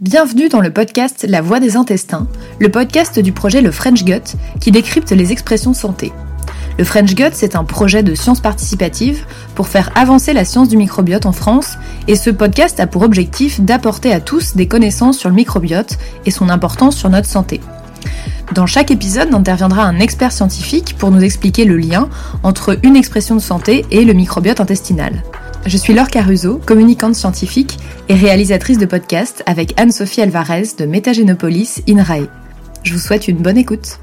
Bienvenue 0.00 0.48
dans 0.48 0.62
le 0.62 0.72
podcast 0.72 1.26
La 1.28 1.42
Voix 1.42 1.60
des 1.60 1.76
intestins, 1.76 2.26
le 2.58 2.70
podcast 2.70 3.18
du 3.18 3.32
projet 3.32 3.60
Le 3.60 3.70
French 3.70 4.02
Gut 4.02 4.34
qui 4.58 4.70
décrypte 4.70 5.10
les 5.10 5.30
expressions 5.30 5.74
santé. 5.74 6.10
Le 6.78 6.84
French 6.84 7.14
Gut, 7.14 7.32
c'est 7.34 7.54
un 7.54 7.64
projet 7.64 8.02
de 8.02 8.14
science 8.14 8.40
participative 8.40 9.26
pour 9.54 9.68
faire 9.68 9.90
avancer 9.94 10.32
la 10.32 10.46
science 10.46 10.70
du 10.70 10.78
microbiote 10.78 11.26
en 11.26 11.32
France 11.32 11.76
et 12.08 12.16
ce 12.16 12.30
podcast 12.30 12.80
a 12.80 12.86
pour 12.86 13.02
objectif 13.02 13.60
d'apporter 13.60 14.10
à 14.10 14.20
tous 14.20 14.56
des 14.56 14.66
connaissances 14.66 15.18
sur 15.18 15.28
le 15.28 15.34
microbiote 15.34 15.98
et 16.24 16.30
son 16.30 16.48
importance 16.48 16.96
sur 16.96 17.10
notre 17.10 17.28
santé. 17.28 17.60
Dans 18.54 18.64
chaque 18.64 18.90
épisode 18.90 19.34
interviendra 19.34 19.84
un 19.84 19.98
expert 19.98 20.32
scientifique 20.32 20.96
pour 20.96 21.10
nous 21.10 21.20
expliquer 21.20 21.66
le 21.66 21.76
lien 21.76 22.08
entre 22.42 22.78
une 22.84 22.96
expression 22.96 23.34
de 23.34 23.42
santé 23.42 23.84
et 23.90 24.06
le 24.06 24.14
microbiote 24.14 24.60
intestinal. 24.60 25.22
Je 25.66 25.76
suis 25.76 25.92
Laure 25.92 26.08
Caruso, 26.08 26.58
communicante 26.64 27.14
scientifique 27.14 27.76
et 28.08 28.14
réalisatrice 28.14 28.78
de 28.78 28.86
podcast 28.86 29.42
avec 29.44 29.78
Anne-Sophie 29.78 30.22
Alvarez 30.22 30.64
de 30.78 30.86
Métagénopolis 30.86 31.82
INRAE. 31.86 32.28
Je 32.82 32.94
vous 32.94 32.98
souhaite 32.98 33.28
une 33.28 33.36
bonne 33.36 33.58
écoute. 33.58 33.98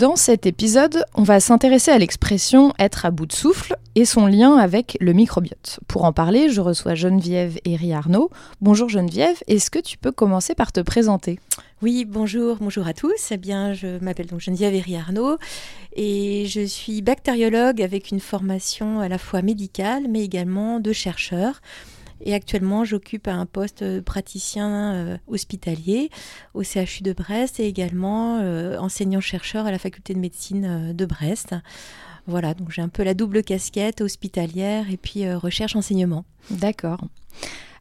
Dans 0.00 0.16
cet 0.16 0.46
épisode, 0.46 1.04
on 1.14 1.24
va 1.24 1.40
s'intéresser 1.40 1.90
à 1.90 1.98
l'expression 1.98 2.72
être 2.78 3.04
à 3.04 3.10
bout 3.10 3.26
de 3.26 3.34
souffle 3.34 3.76
et 3.96 4.06
son 4.06 4.24
lien 4.24 4.56
avec 4.56 4.96
le 4.98 5.12
microbiote. 5.12 5.78
Pour 5.88 6.04
en 6.04 6.12
parler, 6.14 6.48
je 6.48 6.62
reçois 6.62 6.94
Geneviève 6.94 7.58
Eri 7.66 7.92
Arnaud. 7.92 8.30
Bonjour 8.62 8.88
Geneviève, 8.88 9.36
est-ce 9.46 9.70
que 9.70 9.78
tu 9.78 9.98
peux 9.98 10.10
commencer 10.10 10.54
par 10.54 10.72
te 10.72 10.80
présenter? 10.80 11.38
Oui, 11.82 12.06
bonjour, 12.06 12.56
bonjour 12.62 12.86
à 12.86 12.94
tous. 12.94 13.30
Eh 13.30 13.36
bien, 13.36 13.74
je 13.74 14.02
m'appelle 14.02 14.28
donc 14.28 14.40
Geneviève 14.40 14.72
Eri 14.74 14.96
Arnaud 14.96 15.36
et 15.94 16.46
je 16.46 16.64
suis 16.64 17.02
bactériologue 17.02 17.82
avec 17.82 18.10
une 18.10 18.20
formation 18.20 19.00
à 19.00 19.08
la 19.10 19.18
fois 19.18 19.42
médicale 19.42 20.04
mais 20.08 20.24
également 20.24 20.80
de 20.80 20.94
chercheur. 20.94 21.60
Et 22.22 22.34
actuellement, 22.34 22.84
j'occupe 22.84 23.28
un 23.28 23.46
poste 23.46 24.00
praticien 24.02 24.94
euh, 24.94 25.16
hospitalier 25.26 26.10
au 26.54 26.62
CHU 26.62 27.02
de 27.02 27.12
Brest 27.12 27.60
et 27.60 27.66
également 27.66 28.38
euh, 28.40 28.76
enseignant-chercheur 28.78 29.66
à 29.66 29.70
la 29.70 29.78
faculté 29.78 30.14
de 30.14 30.18
médecine 30.18 30.64
euh, 30.64 30.92
de 30.92 31.06
Brest. 31.06 31.54
Voilà, 32.26 32.54
donc 32.54 32.70
j'ai 32.70 32.82
un 32.82 32.88
peu 32.88 33.02
la 33.02 33.14
double 33.14 33.42
casquette 33.42 34.02
hospitalière 34.02 34.90
et 34.90 34.96
puis 34.96 35.32
recherche-enseignement. 35.32 36.24
D'accord. 36.50 37.00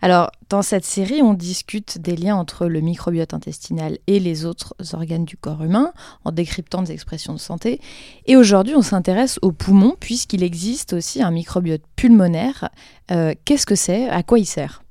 Alors, 0.01 0.31
dans 0.49 0.61
cette 0.61 0.85
série, 0.85 1.21
on 1.21 1.33
discute 1.33 1.97
des 1.99 2.15
liens 2.15 2.35
entre 2.35 2.67
le 2.67 2.79
microbiote 2.79 3.33
intestinal 3.33 3.97
et 4.07 4.19
les 4.19 4.45
autres 4.45 4.73
organes 4.93 5.25
du 5.25 5.35
corps 5.35 5.63
humain, 5.63 5.91
en 6.23 6.31
décryptant 6.31 6.81
des 6.81 6.93
expressions 6.93 7.33
de 7.33 7.39
santé. 7.39 7.81
Et 8.25 8.37
aujourd'hui, 8.37 8.75
on 8.75 8.81
s'intéresse 8.81 9.39
aux 9.41 9.51
poumons, 9.51 9.95
puisqu'il 9.99 10.43
existe 10.43 10.93
aussi 10.93 11.21
un 11.21 11.31
microbiote 11.31 11.83
pulmonaire. 11.95 12.69
Euh, 13.11 13.33
qu'est-ce 13.43 13.65
que 13.65 13.75
c'est? 13.75 14.07
À 14.07 14.23
quoi 14.23 14.39
il 14.39 14.45
sert? 14.45 14.83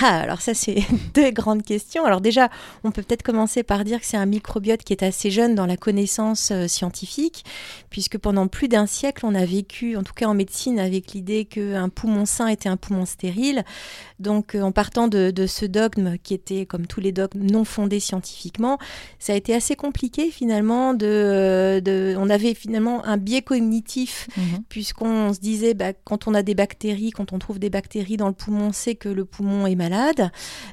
Ah, 0.00 0.20
alors 0.20 0.40
ça, 0.40 0.54
c'est 0.54 0.76
deux 1.14 1.30
grandes 1.30 1.62
questions. 1.62 2.04
Alors 2.04 2.20
déjà, 2.20 2.50
on 2.84 2.92
peut 2.92 3.02
peut-être 3.02 3.24
commencer 3.24 3.64
par 3.64 3.84
dire 3.84 4.00
que 4.00 4.06
c'est 4.06 4.16
un 4.16 4.26
microbiote 4.26 4.82
qui 4.84 4.92
est 4.92 5.02
assez 5.02 5.30
jeune 5.30 5.56
dans 5.56 5.66
la 5.66 5.76
connaissance 5.76 6.50
euh, 6.52 6.68
scientifique, 6.68 7.44
puisque 7.90 8.16
pendant 8.16 8.46
plus 8.46 8.68
d'un 8.68 8.86
siècle, 8.86 9.26
on 9.26 9.34
a 9.34 9.44
vécu, 9.44 9.96
en 9.96 10.04
tout 10.04 10.14
cas 10.14 10.26
en 10.26 10.34
médecine, 10.34 10.78
avec 10.78 11.12
l'idée 11.12 11.46
qu'un 11.46 11.88
poumon 11.88 12.26
sain 12.26 12.46
était 12.46 12.68
un 12.68 12.76
poumon 12.76 13.06
stérile. 13.06 13.64
Donc 14.20 14.54
euh, 14.54 14.62
en 14.62 14.70
partant 14.70 15.08
de, 15.08 15.32
ce 15.46 15.66
dogme 15.66 16.16
qui 16.22 16.34
était, 16.34 16.64
comme 16.64 16.86
tous 16.86 17.00
les 17.00 17.12
dogmes, 17.12 17.42
non 17.42 17.64
fondés 17.64 18.00
scientifiquement, 18.00 18.78
ça 19.18 19.32
a 19.32 19.36
été 19.36 19.52
assez 19.54 19.74
compliqué 19.74 20.30
finalement. 20.30 20.94
De, 20.94 22.14
on 22.18 22.30
avait 22.30 22.54
finalement 22.54 23.04
un 23.04 23.16
biais 23.16 23.42
cognitif, 23.42 24.28
mhm. 24.36 24.62
puisqu'on 24.68 25.32
se 25.32 25.40
disait, 25.40 25.74
bah, 25.74 25.92
quand 25.92 26.28
on 26.28 26.34
a 26.34 26.42
des 26.42 26.54
bactéries, 26.54 27.10
quand 27.10 27.32
on 27.32 27.38
trouve 27.40 27.58
des 27.58 27.70
bactéries 27.70 28.16
dans 28.16 28.28
le 28.28 28.34
poumon, 28.34 28.70
c'est 28.72 28.94
que 28.94 29.08
le 29.08 29.24
poumon 29.24 29.66
est 29.66 29.74
malade. 29.74 29.87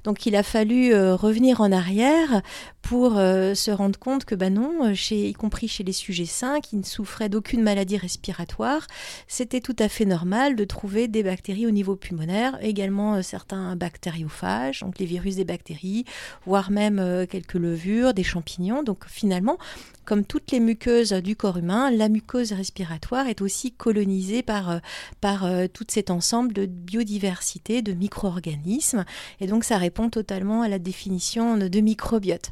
Donc 0.03 0.25
il 0.25 0.35
a 0.35 0.43
fallu 0.43 0.93
euh, 0.93 1.15
revenir 1.15 1.61
en 1.61 1.71
arrière 1.71 2.41
pour 2.81 3.17
euh, 3.17 3.55
se 3.55 3.71
rendre 3.71 3.97
compte 3.97 4.25
que, 4.25 4.35
bah 4.35 4.49
non, 4.49 4.93
chez, 4.93 5.29
y 5.29 5.33
compris 5.33 5.67
chez 5.67 5.83
les 5.83 5.91
sujets 5.91 6.25
sains 6.25 6.59
qui 6.61 6.77
ne 6.77 6.83
souffraient 6.83 7.29
d'aucune 7.29 7.63
maladie 7.63 7.97
respiratoire, 7.97 8.85
c'était 9.27 9.61
tout 9.61 9.75
à 9.79 9.89
fait 9.89 10.05
normal 10.05 10.55
de 10.55 10.63
trouver 10.65 11.07
des 11.07 11.23
bactéries 11.23 11.65
au 11.65 11.71
niveau 11.71 11.95
pulmonaire, 11.95 12.57
également 12.61 13.15
euh, 13.15 13.21
certains 13.21 13.75
bactériophages, 13.75 14.81
donc 14.81 14.99
les 14.99 15.05
virus 15.05 15.35
des 15.35 15.45
bactéries, 15.45 16.05
voire 16.45 16.69
même 16.69 17.25
quelques 17.29 17.55
levures, 17.55 18.13
des 18.13 18.23
champignons. 18.23 18.83
Donc 18.83 19.05
finalement, 19.07 19.57
comme 20.05 20.25
toutes 20.25 20.51
les 20.51 20.59
muqueuses 20.59 21.13
du 21.13 21.35
corps 21.35 21.57
humain, 21.57 21.91
la 21.91 22.09
muqueuse 22.09 22.53
respiratoire 22.53 23.27
est 23.27 23.41
aussi 23.41 23.71
colonisée 23.71 24.41
par, 24.43 24.79
par 25.21 25.47
tout 25.73 25.85
cet 25.89 26.09
ensemble 26.09 26.53
de 26.53 26.65
biodiversité, 26.65 27.81
de 27.81 27.93
micro-organismes. 27.93 29.05
Et 29.39 29.47
donc 29.47 29.63
ça 29.63 29.77
répond 29.77 30.09
totalement 30.09 30.61
à 30.61 30.69
la 30.69 30.79
définition 30.79 31.57
de 31.57 31.79
microbiote. 31.79 32.51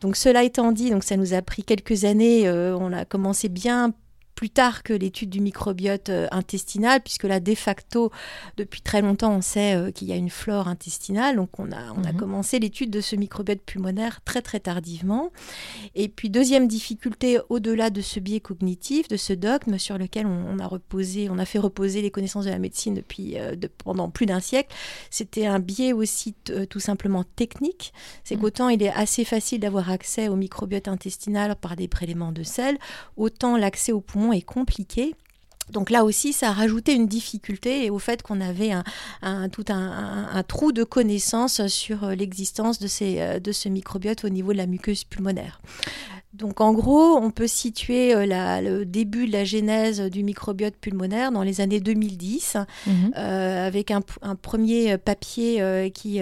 Donc 0.00 0.16
cela 0.16 0.44
étant 0.44 0.72
dit, 0.72 0.92
ça 1.02 1.16
nous 1.16 1.34
a 1.34 1.42
pris 1.42 1.64
quelques 1.64 2.04
années, 2.04 2.46
euh, 2.46 2.76
on 2.76 2.92
a 2.92 3.04
commencé 3.04 3.48
bien 3.48 3.94
plus 4.38 4.50
tard 4.50 4.84
que 4.84 4.92
l'étude 4.92 5.30
du 5.30 5.40
microbiote 5.40 6.10
euh, 6.10 6.28
intestinal, 6.30 7.00
puisque 7.00 7.24
là, 7.24 7.40
de 7.40 7.56
facto, 7.56 8.12
depuis 8.56 8.82
très 8.82 9.02
longtemps, 9.02 9.32
on 9.32 9.40
sait 9.40 9.74
euh, 9.74 9.90
qu'il 9.90 10.06
y 10.06 10.12
a 10.12 10.14
une 10.14 10.30
flore 10.30 10.68
intestinale. 10.68 11.34
Donc, 11.34 11.58
on 11.58 11.72
a, 11.72 11.90
on 11.96 12.04
a 12.04 12.12
mhm. 12.12 12.16
commencé 12.16 12.60
l'étude 12.60 12.88
de 12.90 13.00
ce 13.00 13.16
microbiote 13.16 13.60
pulmonaire 13.60 14.20
très, 14.22 14.40
très 14.40 14.60
tardivement. 14.60 15.32
Et 15.96 16.08
puis, 16.08 16.30
deuxième 16.30 16.68
difficulté, 16.68 17.40
au-delà 17.48 17.90
de 17.90 18.00
ce 18.00 18.20
biais 18.20 18.38
cognitif, 18.38 19.08
de 19.08 19.16
ce 19.16 19.32
dogme 19.32 19.76
sur 19.76 19.98
lequel 19.98 20.24
on, 20.28 20.60
a 20.60 20.68
reposé, 20.68 21.28
on 21.28 21.38
a 21.40 21.44
fait 21.44 21.58
reposer 21.58 22.00
les 22.00 22.12
connaissances 22.12 22.44
de 22.44 22.50
la 22.50 22.60
médecine 22.60 22.94
depuis, 22.94 23.36
euh, 23.40 23.56
de, 23.56 23.66
pendant 23.66 24.08
plus 24.08 24.26
d'un 24.26 24.38
siècle, 24.38 24.72
c'était 25.10 25.46
un 25.46 25.58
biais 25.58 25.92
aussi 25.92 26.36
tout 26.70 26.78
simplement 26.78 27.24
technique. 27.24 27.92
C'est 28.22 28.36
mhm. 28.36 28.42
qu'autant 28.42 28.68
il 28.68 28.84
est 28.84 28.92
assez 28.92 29.24
facile 29.24 29.58
d'avoir 29.58 29.90
accès 29.90 30.28
au 30.28 30.36
microbiote 30.36 30.86
intestinal 30.86 31.56
par 31.56 31.74
des 31.74 31.88
prélèvements 31.88 32.30
de 32.30 32.44
sel, 32.44 32.78
autant 33.16 33.56
l'accès 33.56 33.90
au 33.90 34.00
poumon 34.00 34.27
est 34.32 34.42
compliqué. 34.42 35.14
Donc 35.70 35.90
là 35.90 36.04
aussi, 36.04 36.32
ça 36.32 36.48
a 36.48 36.52
rajouté 36.52 36.94
une 36.94 37.06
difficulté 37.06 37.90
au 37.90 37.98
fait 37.98 38.22
qu'on 38.22 38.40
avait 38.40 38.72
un, 39.22 39.48
tout 39.48 39.64
un, 39.68 40.42
trou 40.46 40.72
de 40.72 40.84
connaissances 40.84 41.66
sur 41.66 42.04
euh, 42.04 42.14
l'existence 42.14 42.78
de, 42.78 42.86
ces, 42.86 43.20
euh, 43.20 43.40
de 43.40 43.52
ce 43.52 43.68
microbiote 43.68 44.24
au 44.24 44.28
niveau 44.28 44.52
de 44.52 44.58
la 44.58 44.66
muqueuse 44.66 45.04
pulmonaire. 45.04 45.60
Donc 46.34 46.60
en 46.60 46.72
gros, 46.72 47.16
on 47.16 47.30
peut 47.30 47.46
situer 47.46 48.14
euh, 48.14 48.60
le 48.60 48.84
début 48.84 49.26
de 49.26 49.32
la 49.32 49.44
genèse 49.44 50.00
du 50.00 50.22
microbiote 50.22 50.76
pulmonaire 50.76 51.32
dans 51.32 51.42
les 51.42 51.62
années 51.62 51.80
2010, 51.80 52.58
mhm. 52.86 53.12
euh, 53.16 53.66
avec 53.66 53.90
un, 53.90 54.02
premier 54.40 54.98
papier 54.98 55.62
euh, 55.62 55.88
qui, 55.88 56.20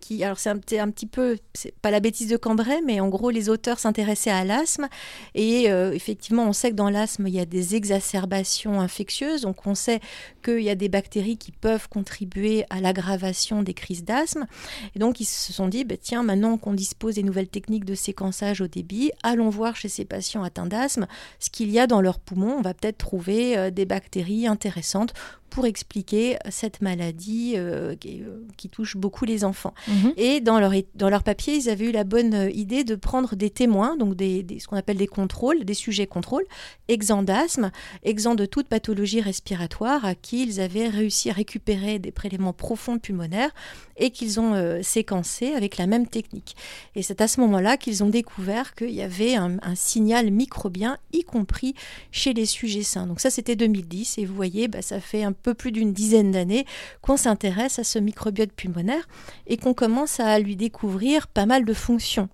qui, 0.00 0.24
alors 0.24 0.38
c'est 0.38 0.50
un, 0.50 0.84
un, 0.84 0.90
petit 0.90 1.06
peu, 1.06 1.36
c'est 1.52 1.74
pas 1.82 1.90
la 1.90 1.98
bêtise 1.98 2.28
de 2.28 2.36
Cambrai, 2.36 2.80
mais 2.86 3.00
en 3.00 3.08
gros 3.08 3.30
les 3.30 3.48
auteurs 3.48 3.80
s'intéressaient 3.80 4.30
à 4.30 4.44
l'asthme 4.44 4.88
et 5.34 5.64
effectivement 5.64 6.44
on 6.44 6.52
sait 6.52 6.70
que 6.70 6.76
dans 6.76 6.90
l'asthme 6.90 7.26
il 7.26 7.34
y 7.34 7.40
a 7.40 7.44
des 7.44 7.74
exacerbations 7.74 8.79
infectieuses, 8.80 9.42
donc 9.42 9.66
on 9.66 9.74
sait 9.74 10.00
qu'il 10.42 10.62
y 10.62 10.70
a 10.70 10.74
des 10.74 10.88
bactéries 10.88 11.36
qui 11.36 11.52
peuvent 11.52 11.88
contribuer 11.88 12.64
à 12.70 12.80
l'aggravation 12.80 13.62
des 13.62 13.74
crises 13.74 14.04
d'asthme, 14.04 14.46
et 14.94 14.98
donc 14.98 15.20
ils 15.20 15.26
se 15.26 15.52
sont 15.52 15.68
dit, 15.68 15.84
bah, 15.84 15.96
tiens 16.00 16.22
maintenant 16.22 16.56
qu'on 16.58 16.72
dispose 16.72 17.14
des 17.14 17.22
nouvelles 17.22 17.48
techniques 17.48 17.84
de 17.84 17.94
séquençage 17.94 18.60
au 18.60 18.66
débit, 18.66 19.12
allons 19.22 19.50
voir 19.50 19.76
chez 19.76 19.88
ces 19.88 20.04
patients 20.04 20.42
atteints 20.42 20.66
d'asthme 20.66 21.06
ce 21.38 21.50
qu'il 21.50 21.70
y 21.70 21.78
a 21.78 21.86
dans 21.86 22.00
leurs 22.00 22.18
poumons. 22.18 22.56
On 22.58 22.62
va 22.62 22.74
peut-être 22.74 22.98
trouver 22.98 23.56
euh, 23.56 23.70
des 23.70 23.84
bactéries 23.84 24.46
intéressantes 24.46 25.14
pour 25.50 25.66
expliquer 25.66 26.38
cette 26.48 26.80
maladie 26.80 27.54
euh, 27.56 27.94
euh, 28.06 28.36
qui, 28.56 28.68
touche 28.68 28.96
beaucoup 28.96 29.24
les 29.24 29.44
enfants. 29.44 29.74
Mhm. 29.88 30.12
Et 30.16 30.40
dans 30.40 30.60
leur, 30.60 30.72
dans 30.94 31.10
leur 31.10 31.22
papier, 31.22 31.54
ils 31.54 31.68
avaient 31.68 31.86
eu 31.86 31.92
la 31.92 32.04
bonne 32.04 32.34
euh, 32.34 32.50
idée 32.50 32.84
de 32.84 32.94
prendre 32.94 33.34
des 33.36 33.50
témoins, 33.50 33.96
donc 33.96 34.14
des, 34.14 34.46
ce 34.60 34.66
qu'on 34.66 34.76
appelle 34.76 34.96
des 34.96 35.06
contrôles, 35.08 35.64
des 35.64 35.74
sujets 35.74 36.06
contrôles, 36.06 36.44
exempts 36.88 37.22
d'asthme, 37.22 37.70
exempts 38.04 38.36
de 38.36 38.46
toute 38.46 38.68
pathologie 38.68 39.20
respiratoire, 39.20 40.04
à 40.04 40.14
qui 40.14 40.42
ils 40.44 40.60
avaient 40.60 40.88
réussi 40.88 41.30
à 41.30 41.32
récupérer 41.32 41.98
des 41.98 42.12
prélèvements 42.12 42.52
profonds 42.52 42.98
pulmonaires 42.98 43.50
et 43.96 44.10
qu'ils 44.10 44.40
ont 44.40 44.80
séquencé 44.82 45.52
avec 45.52 45.76
la 45.76 45.86
même 45.86 46.06
technique. 46.06 46.56
Et 46.94 47.02
c'est 47.02 47.20
à 47.20 47.28
ce 47.28 47.40
moment-là 47.40 47.76
qu'ils 47.76 48.02
ont 48.02 48.08
découvert 48.08 48.74
qu'il 48.74 48.92
y 48.92 49.02
avait 49.02 49.34
un, 49.34 49.58
un, 49.62 49.74
signal 49.74 50.30
microbien, 50.30 50.96
y 51.12 51.22
compris 51.22 51.74
chez 52.10 52.32
les 52.32 52.46
sujets 52.46 52.82
sains. 52.82 53.06
Donc 53.06 53.20
ça, 53.20 53.30
c'était 53.30 53.56
2010, 53.56 54.18
et 54.18 54.24
vous 54.24 54.34
voyez, 54.34 54.68
bah, 54.68 54.82
ça 54.82 55.00
fait 55.00 55.22
un 55.22 55.32
peu 55.40 55.54
plus 55.54 55.72
d'une 55.72 55.92
dizaine 55.92 56.30
d'années 56.30 56.66
qu'on 57.02 57.16
s'intéresse 57.16 57.78
à 57.78 57.84
ce 57.84 57.98
microbiote 57.98 58.52
pulmonaire 58.52 59.08
et 59.46 59.56
qu'on 59.56 59.74
commence 59.74 60.20
à 60.20 60.38
lui 60.38 60.56
découvrir 60.56 61.26
pas 61.26 61.46
mal 61.46 61.64
de 61.64 61.74
fonctions. 61.74 62.28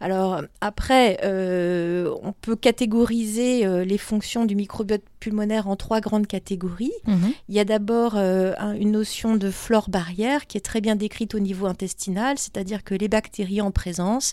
Alors 0.00 0.42
après, 0.60 1.18
euh, 1.24 2.14
on 2.22 2.32
peut 2.32 2.56
catégoriser 2.56 3.64
euh, 3.64 3.84
les 3.84 3.98
fonctions 3.98 4.44
du 4.44 4.54
microbiote 4.54 5.04
pulmonaire 5.26 5.68
en 5.68 5.76
trois 5.76 6.00
grandes 6.00 6.26
catégories. 6.26 6.92
Mhm. 7.06 7.32
Il 7.48 7.54
y 7.54 7.58
a 7.58 7.64
d'abord 7.64 8.14
euh, 8.16 8.54
une 8.74 8.92
notion 8.92 9.36
de 9.36 9.50
flore 9.50 9.88
barrière 9.88 10.46
qui 10.46 10.56
est 10.56 10.60
très 10.60 10.80
bien 10.80 10.94
décrite 10.94 11.34
au 11.34 11.40
niveau 11.40 11.66
intestinal, 11.66 12.38
c'est-à-dire 12.38 12.84
que 12.84 12.94
les 12.94 13.08
bactéries 13.08 13.60
en 13.60 13.70
présence 13.70 14.32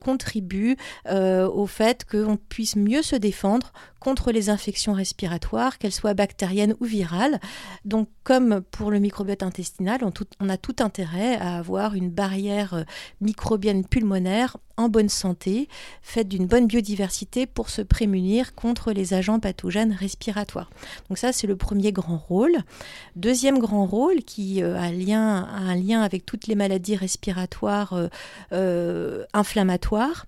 contribuent 0.00 0.76
au 1.08 1.66
fait 1.66 2.04
qu'on 2.04 2.36
puisse 2.36 2.76
mieux 2.76 3.02
se 3.02 3.16
défendre 3.16 3.72
contre 4.06 4.30
les 4.30 4.50
infections 4.50 4.92
respiratoires, 4.92 5.78
qu'elles 5.78 5.90
soient 5.90 6.14
bactériennes 6.14 6.76
ou 6.78 6.84
virales. 6.84 7.40
Donc, 7.84 8.08
comme 8.22 8.60
pour 8.70 8.92
le 8.92 9.00
microbiote 9.00 9.42
intestinal, 9.42 9.98
on, 10.02 10.12
on 10.38 10.48
a 10.48 10.56
tout 10.56 10.76
intérêt 10.78 11.36
à 11.38 11.58
avoir 11.58 11.94
une 11.94 12.10
barrière 12.10 12.74
euh, 12.74 12.82
microbienne 13.20 13.84
pulmonaire 13.84 14.58
en 14.76 14.88
bonne 14.88 15.08
santé, 15.08 15.68
faite 16.02 16.28
d'une 16.28 16.46
bonne 16.46 16.66
biodiversité 16.66 17.46
pour 17.46 17.68
se 17.68 17.82
prémunir 17.82 18.54
contre 18.54 18.92
les 18.92 19.12
agents 19.12 19.40
pathogènes 19.40 19.92
respiratoires. 19.92 20.25
Donc 21.08 21.18
ça, 21.18 21.32
c'est 21.32 21.46
le 21.46 21.56
premier 21.56 21.92
grand 21.92 22.18
rôle. 22.18 22.56
Deuxième 23.16 23.58
grand 23.58 23.86
rôle 23.86 24.22
qui 24.24 24.62
euh, 24.62 24.76
a, 24.78 24.90
lien, 24.90 25.44
un 25.44 25.74
lien 25.74 26.02
avec 26.02 26.26
toutes 26.26 26.46
les 26.46 26.54
maladies 26.54 26.96
respiratoires 26.96 27.92
euh, 27.94 28.08
euh, 28.52 29.24
inflammatoires, 29.32 30.26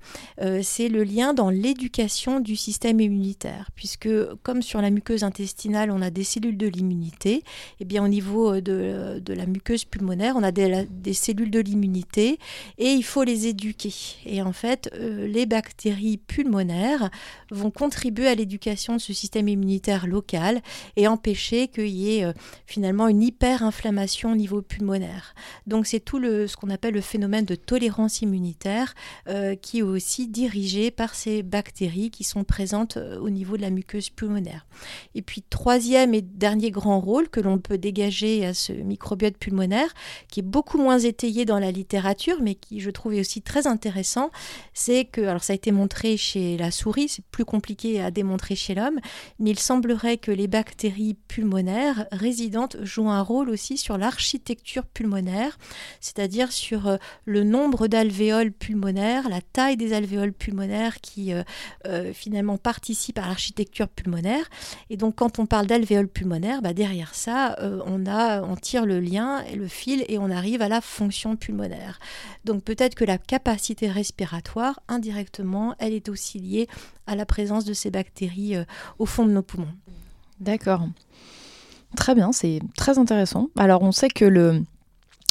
c'est 0.63 0.89
le 0.89 1.05
lien 1.05 1.35
dans 1.35 1.51
l'éducation 1.51 2.41
du 2.41 2.57
système 2.57 3.01
immunitaire, 3.01 3.71
puisque 3.75 4.09
comme 4.43 4.63
sur 4.63 4.81
la 4.81 4.91
muqueuse 4.91 5.25
intestinale, 5.25 5.91
on 5.91 6.01
a 6.01 6.11
des 6.11 6.25
cellules 6.25 6.57
de 6.57 6.67
l'immunité, 6.67 7.43
eh 7.81 7.85
bien 7.85 8.05
au 8.05 8.09
niveau 8.09 8.61
de, 8.61 9.21
la 9.27 9.47
muqueuse 9.47 9.85
pulmonaire, 9.85 10.35
on 10.37 10.43
a 10.43 10.53
des, 10.53 10.87
des 10.91 11.13
cellules 11.13 11.51
de 11.51 11.61
l'immunité 11.61 12.39
et 12.79 12.91
il 12.91 13.03
faut 13.03 13.25
les 13.25 13.47
éduquer. 13.47 13.93
Et 14.27 14.43
en 14.43 14.53
fait, 14.53 14.91
les 14.99 15.47
bactéries 15.47 16.19
pulmonaires 16.19 17.11
vont 17.51 17.71
contribuer 17.71 18.29
à 18.29 18.35
l'éducation 18.35 18.95
de 18.95 19.01
ce 19.01 19.13
système 19.13 19.49
immunitaire 19.49 19.78
local 20.07 20.61
et 20.97 21.09
empêcher 21.09 21.69
qu'il 21.69 21.89
y 21.89 22.19
ait 22.19 22.25
euh, 22.25 22.33
finalement 22.67 23.09
une 23.09 23.23
hyperinflammation 23.23 24.33
au 24.33 24.37
niveau 24.37 24.63
pulmonaire. 24.63 25.35
Donc 25.67 25.87
c'est 25.87 26.01
tout 26.01 26.19
le, 26.19 26.47
ce 26.47 26.57
qu'on 26.57 26.71
appelle 26.71 26.95
le 26.95 27.01
phénomène 27.01 27.45
de 27.45 27.55
tolérance 27.55 28.23
immunitaire 28.23 28.95
euh, 29.29 29.55
qui 29.55 29.79
est 29.79 29.83
aussi 29.83 30.29
dirigé 30.29 30.91
par 30.91 31.15
ces 31.15 31.43
bactéries 31.43 32.11
qui 32.11 32.25
sont 32.25 32.45
présentes 32.45 32.97
au 32.97 33.31
niveau 33.31 33.57
de 33.57 33.63
la 33.63 33.71
muqueuse 33.71 34.11
pulmonaire. 34.11 34.67
Et 35.15 35.23
puis 35.23 35.43
troisième 35.43 36.15
et 36.15 36.23
dernier 36.23 36.71
grand 36.71 37.01
rôle 37.01 37.29
que 37.29 37.41
l'on 37.41 37.59
peut 37.59 37.79
dégager 37.79 38.47
à 38.47 38.55
ce 38.55 38.73
microbiote 38.73 39.37
pulmonaire, 39.37 39.93
qui 40.29 40.41
est 40.41 40.43
beaucoup 40.43 40.79
moins 40.79 40.99
étayé 40.99 41.45
dans 41.45 41.59
la 41.59 41.71
littérature, 41.71 42.39
mais 42.41 42.55
qui 42.55 42.81
je 42.81 42.91
trouve 42.91 43.15
est 43.15 43.21
aussi 43.21 43.43
très 43.43 43.67
intéressant, 43.67 44.31
c'est 44.75 45.05
que, 45.05 45.21
alors 45.21 45.45
ça 45.45 45.53
a 45.53 45.57
été 45.57 45.73
montré 45.73 46.17
chez 46.17 46.57
la 46.57 46.71
souris, 46.71 47.09
c'est 47.09 47.25
plus 47.25 47.45
compliqué 47.45 48.01
à 48.01 48.11
démontrer 48.11 48.55
chez 48.55 48.75
l'homme, 48.75 48.99
mais 49.39 49.51
il 49.51 49.59
semblerait 49.69 50.17
que 50.17 50.31
les 50.31 50.49
bactéries 50.49 51.13
pulmonaires 51.13 52.07
résidentes 52.11 52.79
jouent 52.85 53.11
un 53.11 53.21
rôle 53.21 53.51
aussi 53.51 53.77
sur 53.77 53.99
l'architecture 53.99 54.87
pulmonaire, 54.87 55.59
c'est-à-dire 56.01 56.53
sur 56.53 56.89
euh, 56.89 56.97
le 57.27 57.45
nombre 57.45 57.87
d'alvéoles 57.87 58.53
pulmonaires, 58.53 59.29
la 59.29 59.43
taille 59.43 59.77
des 59.77 59.93
alvéoles 59.93 60.33
pulmonaires 60.33 61.03
qui 61.03 61.35
euh, 61.35 61.43
euh, 61.87 62.15
finalement 62.15 62.57
participent 62.57 63.19
à 63.19 63.27
l'architecture 63.27 63.89
pulmonaire. 63.89 64.49
Et 64.89 64.97
donc 64.97 65.17
quand 65.17 65.39
on 65.39 65.45
parle 65.45 65.67
d'alvéoles 65.67 66.09
pulmonaires, 66.09 66.63
bah, 66.63 66.73
derrière 66.73 67.15
ça, 67.15 67.55
on, 67.61 68.07
on 68.07 68.57
tire 68.57 68.87
le 68.87 69.01
lien 69.01 69.43
et 69.53 69.57
le 69.57 69.69
fil 69.69 70.03
et 70.09 70.17
on 70.17 70.31
arrive 70.31 70.63
à 70.63 70.71
la 70.71 70.81
fonction 70.81 71.37
pulmonaire. 71.37 71.99
Donc 72.47 72.65
peut-être 72.65 72.95
que 72.95 73.05
la 73.05 73.19
capacité 73.19 73.91
respiratoire 73.91 74.81
indirectement, 74.89 75.75
elle 75.79 75.93
est 75.93 76.09
aussi 76.09 76.39
liée 76.39 76.69
à 77.07 77.17
la 77.17 77.27
présence 77.27 77.65
de 77.65 77.75
ces 77.75 77.91
bactéries 77.91 78.57
au 78.99 79.07
fond 79.07 79.27
de 79.27 79.33
nos 79.33 79.43
poumons. 79.43 79.58
D'accord. 80.41 80.87
Très 81.97 82.15
bien, 82.15 82.33
c'est 82.33 82.61
très 82.77 82.99
intéressant. 82.99 83.49
Alors 83.57 83.83
on 83.83 83.93
sait 83.93 84.09
que 84.09 84.25
le, 84.25 84.63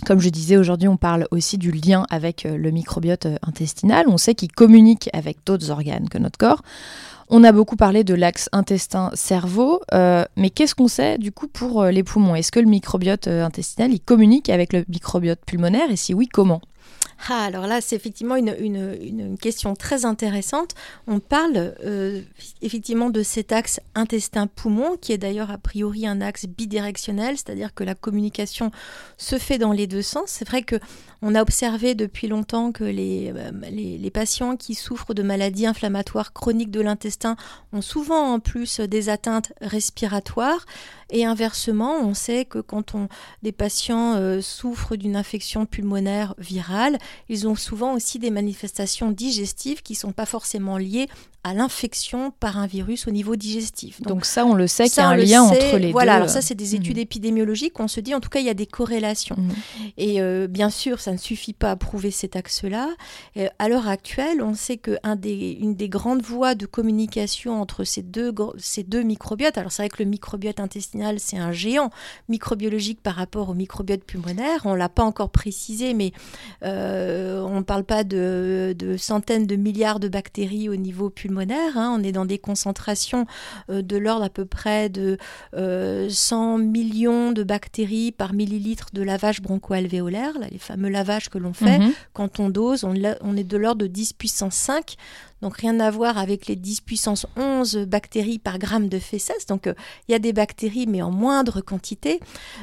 comme 0.05 0.19
je 0.19 0.29
disais 0.29 0.57
aujourd'hui, 0.57 0.87
on 0.87 0.97
parle 0.97 1.27
aussi 1.31 1.57
du 1.57 1.71
lien 1.71 2.05
avec 2.09 2.45
euh, 2.45 2.57
le 2.57 2.71
microbiote 2.71 3.27
euh, 3.27 3.37
intestinal. 3.43 4.05
On 4.07 4.17
sait 4.17 4.35
qu'il 4.35 4.51
communique 4.51 5.09
avec 5.13 5.37
d'autres 5.45 5.69
organes 5.69 6.09
que 6.09 6.17
notre 6.17 6.37
corps. 6.37 6.61
On 7.29 7.43
a 7.43 7.51
beaucoup 7.51 7.75
parlé 7.75 8.05
de 8.05 8.13
l'axe 8.13 8.47
intestin-cerveau, 8.53 9.81
mais 10.37 10.49
qu'est-ce 10.49 10.75
qu'on 10.75 10.87
sait 10.87 11.17
du 11.17 11.33
coup 11.33 11.49
pour 11.49 11.83
les 11.83 12.01
poumons? 12.01 12.35
Est-ce 12.35 12.53
que 12.53 12.61
le 12.61 12.67
microbiote 12.67 13.27
intestinal 13.27 13.91
il 13.91 13.99
communique 13.99 14.49
avec 14.49 14.71
le 14.71 14.85
microbiote 14.87 15.41
pulmonaire? 15.45 15.91
Et 15.91 15.97
si 15.97 16.13
oui, 16.13 16.29
comment? 16.29 16.61
Ah, 17.29 17.43
alors 17.43 17.67
là, 17.67 17.81
c'est 17.81 17.95
effectivement 17.95 18.35
une, 18.35 19.37
question 19.41 19.75
très 19.75 20.05
intéressante. 20.05 20.75
On 21.07 21.19
parle 21.19 21.75
euh, 21.83 22.21
effectivement 22.61 23.09
de 23.09 23.23
cet 23.23 23.51
axe 23.51 23.79
intestin-poumon, 23.95 24.97
qui 24.97 25.13
est 25.13 25.17
d'ailleurs 25.17 25.51
a 25.51 25.57
priori 25.57 26.07
un 26.07 26.21
axe 26.21 26.45
bidirectionnel, 26.45 27.35
c'est-à-dire 27.37 27.73
que 27.73 27.83
la 27.83 27.95
communication 27.95 28.71
se 29.17 29.37
fait 29.37 29.57
dans 29.57 29.71
les 29.71 29.87
deux 29.87 30.01
sens. 30.01 30.25
C'est 30.27 30.47
vrai 30.47 30.61
que 30.61 30.77
on 31.21 31.35
a 31.35 31.41
observé 31.41 31.95
depuis 31.95 32.27
longtemps 32.27 32.71
que 32.71 32.83
les, 32.83 33.33
euh, 33.35 33.51
les, 33.71 34.11
patients 34.11 34.55
qui 34.55 34.75
souffrent 34.75 35.13
de 35.13 35.23
maladies 35.23 35.65
inflammatoires 35.65 36.33
chroniques 36.33 36.71
de 36.71 36.81
l'intestin 36.81 37.35
ont 37.73 37.81
souvent 37.81 38.33
en 38.33 38.39
plus 38.39 38.79
des 38.79 39.09
atteintes 39.09 39.53
respiratoires. 39.61 40.65
Et 41.09 41.25
inversement, 41.25 41.97
on 42.01 42.13
sait 42.13 42.45
que 42.45 42.59
quand 42.59 42.95
des 43.43 43.51
patients 43.51 44.15
euh, 44.15 44.41
souffrent 44.41 44.95
d'une 44.95 45.15
infection 45.15 45.65
pulmonaire 45.65 46.35
virale, 46.37 46.97
ils 47.29 47.47
ont 47.47 47.55
souvent 47.55 47.93
aussi 47.93 48.19
des 48.19 48.31
manifestations 48.31 49.11
digestives 49.11 49.81
qui 49.81 49.93
ne 49.93 49.97
sont 49.97 50.11
pas 50.11 50.25
forcément 50.25 50.77
liées 50.77 51.07
à 51.47 51.53
l'infection 51.53 52.31
par 52.31 52.57
un 52.57 52.67
virus 52.67 53.07
au 53.07 53.11
niveau 53.11 53.35
digestif. 53.35 54.01
Donc, 54.01 54.25
ça, 54.25 54.45
on 54.45 54.53
le 54.53 54.67
sait 54.67 54.89
qu'il 54.89 54.97
y 54.97 55.05
a 55.05 55.07
un 55.07 55.15
lien 55.15 55.43
entre 55.43 55.77
les 55.77 55.87
deux. 55.87 55.91
Voilà, 55.91 56.15
alors 56.15 56.29
ça, 56.29 56.41
c'est 56.41 56.55
des 56.55 56.75
études 56.75 56.97
mmh. 56.97 57.01
épidémiologiques. 57.01 57.79
On 57.79 57.87
se 57.87 57.99
dit, 58.01 58.13
en 58.13 58.19
tout 58.19 58.29
cas, 58.29 58.39
il 58.39 58.45
y 58.45 58.49
a 58.49 58.53
des 58.53 58.65
corrélations. 58.65 59.37
Mmh. 59.37 59.51
Et 59.97 60.21
euh, 60.21 60.47
bien 60.47 60.69
sûr, 60.69 60.99
ça 60.99 61.13
ne 61.13 61.17
suffit 61.17 61.53
pas 61.53 61.71
à 61.71 61.75
prouver 61.75 62.11
cet 62.11 62.35
axe-là. 62.35 62.89
à 63.59 63.69
l'heure 63.69 63.87
actuelle, 63.87 64.41
on 64.41 64.53
sait 64.53 64.77
qu'une 64.77 64.99
des, 65.15 65.57
une 65.61 65.75
des 65.75 65.89
grandes 65.89 66.21
voies 66.21 66.55
de 66.55 66.65
communication 66.65 67.61
entre 67.61 67.83
ces 67.83 68.01
deux, 68.01 68.33
ces 68.57 68.83
deux 68.83 69.03
microbiotes, 69.03 69.57
alors 69.57 69.71
c'est 69.71 69.83
vrai 69.83 69.89
que 69.89 70.03
le 70.03 70.09
microbiote 70.09 70.59
intestinal, 70.59 71.19
c'est 71.19 71.37
un 71.37 71.51
géant 71.51 71.91
microbiologique 72.27 73.01
par 73.01 73.15
rapport 73.15 73.49
au 73.49 73.53
microbiote 73.53 74.03
pulmonaire. 74.03 74.61
On 74.65 74.73
ne 74.73 74.77
l'a 74.77 74.89
pas 74.89 75.03
encore 75.03 75.29
précisé, 75.29 75.93
mais 75.93 76.11
euh, 76.63 77.41
on 77.41 77.59
ne 77.59 77.63
parle 77.63 77.83
pas 77.83 78.03
de, 78.03 78.75
de 78.77 78.97
centaines 78.97 79.47
de 79.47 79.55
milliards 79.55 79.99
de 79.99 80.09
bactéries 80.09 80.67
au 80.69 80.75
niveau 80.75 81.09
pulmonaire 81.09 81.36
Hein. 81.75 81.95
On 81.97 82.03
est 82.03 82.11
dans 82.11 82.25
des 82.25 82.37
concentrations 82.37 83.25
euh, 83.69 83.81
de 83.81 83.97
l'ordre 83.97 84.25
à 84.25 84.29
peu 84.29 84.45
près 84.45 84.89
de 84.89 85.17
100 85.53 85.57
euh, 85.57 86.61
millions 86.61 87.31
de 87.31 87.43
bactéries 87.43 88.11
par 88.11 88.33
millilitre 88.33 88.87
de 88.93 89.01
lavage 89.01 89.41
broncho-alvéolaire, 89.41 90.33
les 90.51 90.57
fameux 90.57 90.89
lavages 90.89 91.29
que 91.29 91.37
l'on 91.37 91.53
fait. 91.53 91.79
Mhm. 91.79 91.91
Quand 92.13 92.39
on 92.39 92.49
dose, 92.49 92.83
on, 92.83 92.93
on 93.21 93.37
est 93.37 93.43
de 93.43 93.57
l'ordre 93.57 93.81
de 93.81 93.87
10 93.87 94.13
puissance 94.13 94.55
5 94.55 94.95
donc 95.41 95.57
rien 95.57 95.79
à 95.79 95.91
voir 95.91 96.17
avec 96.17 96.47
les 96.47 96.55
10 96.55 96.81
puissance 96.81 97.27
11 97.35 97.85
bactéries 97.87 98.39
par 98.39 98.57
gramme 98.57 98.89
de 98.89 98.99
fesses. 98.99 99.45
Donc 99.47 99.67
euh, 99.67 99.73
il 100.07 100.11
y 100.11 100.15
a 100.15 100.19
des 100.19 100.33
bactéries 100.33 100.87
mais 100.87 101.01
en 101.01 101.11
moindre 101.11 101.61
quantité. 101.61 102.19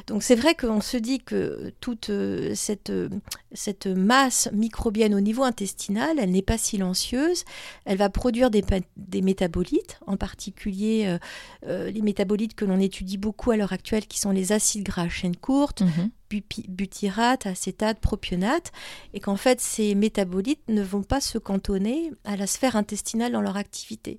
Donc 0.06 0.22
c'est 0.22 0.34
vrai 0.34 0.54
qu'on 0.54 0.80
se 0.80 0.96
dit 0.96 1.20
que 1.20 1.72
toute 1.80 2.10
euh, 2.10 2.52
cette, 2.54 2.90
euh, 2.90 3.08
cette 3.52 3.86
masse 3.86 4.48
microbienne 4.52 5.14
au 5.14 5.20
niveau 5.20 5.44
intestinal, 5.44 6.18
elle 6.18 6.30
n'est 6.30 6.42
pas 6.42 6.58
silencieuse. 6.58 7.44
Elle 7.84 7.98
va 7.98 8.10
produire 8.10 8.50
des, 8.50 8.64
des 8.96 9.22
métabolites, 9.22 10.00
en 10.06 10.16
particulier 10.16 11.18
les 11.66 12.02
métabolites 12.02 12.54
que 12.54 12.64
l'on 12.64 12.78
étudie 12.78 13.16
beaucoup 13.16 13.50
à 13.50 13.56
l'heure 13.56 13.72
actuelle 13.72 14.06
qui 14.06 14.18
sont 14.18 14.30
les 14.30 14.52
acides 14.52 14.84
gras 14.84 15.02
à 15.02 15.08
chaîne 15.08 15.36
courte, 15.36 15.82
mhm 15.82 16.10
butyrate, 16.30 17.46
acétate, 17.46 18.00
propionate, 18.00 18.72
et 19.12 19.20
qu'en 19.20 19.36
fait 19.36 19.60
ces 19.60 19.94
métabolites 19.94 20.62
ne 20.68 20.82
vont 20.82 21.02
pas 21.02 21.20
se 21.20 21.38
cantonner 21.38 22.10
à 22.24 22.36
la 22.36 22.46
sphère 22.46 22.76
intestinale 22.76 23.32
dans 23.32 23.40
leur 23.40 23.56
activité. 23.56 24.18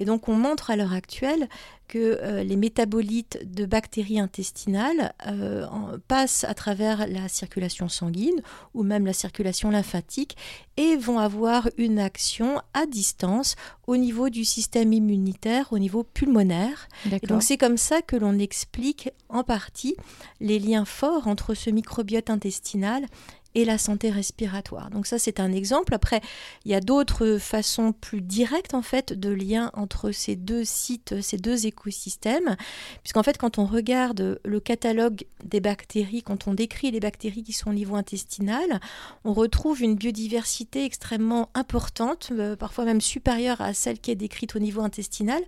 Et 0.00 0.04
donc 0.04 0.28
on 0.28 0.34
montre 0.34 0.70
à 0.70 0.76
l'heure 0.76 0.92
actuelle 0.92 1.48
que 1.88 2.18
euh, 2.22 2.42
les 2.42 2.56
métabolites 2.56 3.38
de 3.44 3.66
bactéries 3.66 4.20
intestinales 4.20 5.12
euh, 5.26 5.66
passent 6.08 6.44
à 6.44 6.54
travers 6.54 7.06
la 7.06 7.28
circulation 7.28 7.88
sanguine 7.88 8.42
ou 8.74 8.82
même 8.82 9.06
la 9.06 9.12
circulation 9.12 9.70
lymphatique 9.70 10.36
et 10.76 10.96
vont 10.96 11.18
avoir 11.18 11.68
une 11.78 11.98
action 11.98 12.60
à 12.74 12.86
distance 12.86 13.56
au 13.86 13.96
niveau 13.96 14.28
du 14.28 14.44
système 14.44 14.92
immunitaire, 14.92 15.72
au 15.72 15.78
niveau 15.78 16.02
pulmonaire. 16.02 16.88
donc 17.28 17.42
c'est 17.42 17.56
comme 17.56 17.78
ça 17.78 18.02
que 18.02 18.16
l'on 18.16 18.38
explique 18.38 19.10
en 19.28 19.44
partie 19.44 19.96
les 20.40 20.58
liens 20.58 20.84
forts 20.84 21.28
entre 21.28 21.54
ce 21.54 21.70
microbiote 21.70 22.30
intestinal 22.30 23.06
et 23.56 23.64
la 23.64 23.78
santé 23.78 24.10
respiratoire. 24.10 24.90
Donc 24.90 25.06
ça 25.06 25.18
c'est 25.18 25.40
un 25.40 25.50
exemple. 25.50 25.94
Après, 25.94 26.20
il 26.66 26.70
y 26.70 26.74
a 26.74 26.80
d'autres 26.80 27.38
façons 27.38 27.92
plus 27.92 28.20
directes 28.20 28.74
en 28.74 28.82
fait 28.82 29.14
de 29.14 29.30
lien 29.30 29.70
entre 29.72 30.12
ces 30.12 30.36
deux 30.36 30.62
sites, 30.64 31.22
ces 31.22 31.38
deux 31.38 31.66
écosystèmes, 31.66 32.56
puisqu'en 33.02 33.22
fait 33.22 33.38
quand 33.38 33.58
on 33.58 33.64
regarde 33.64 34.38
le 34.44 34.60
catalogue 34.60 35.24
des 35.42 35.60
bactéries, 35.60 36.22
quand 36.22 36.46
on 36.46 36.52
décrit 36.52 36.90
les 36.90 37.00
bactéries 37.00 37.42
qui 37.42 37.54
sont 37.54 37.70
au 37.70 37.72
niveau 37.74 37.96
intestinal, 37.96 38.78
on 39.24 39.32
retrouve 39.32 39.82
une 39.82 39.94
biodiversité 39.94 40.84
extrêmement 40.84 41.48
importante, 41.54 42.28
euh, 42.32 42.56
parfois 42.56 42.84
même 42.84 43.00
supérieure 43.00 43.62
à 43.62 43.72
celle 43.72 43.98
qui 43.98 44.10
est 44.10 44.16
décrite 44.16 44.54
au 44.54 44.58
niveau 44.58 44.82
intestinal. 44.82 45.42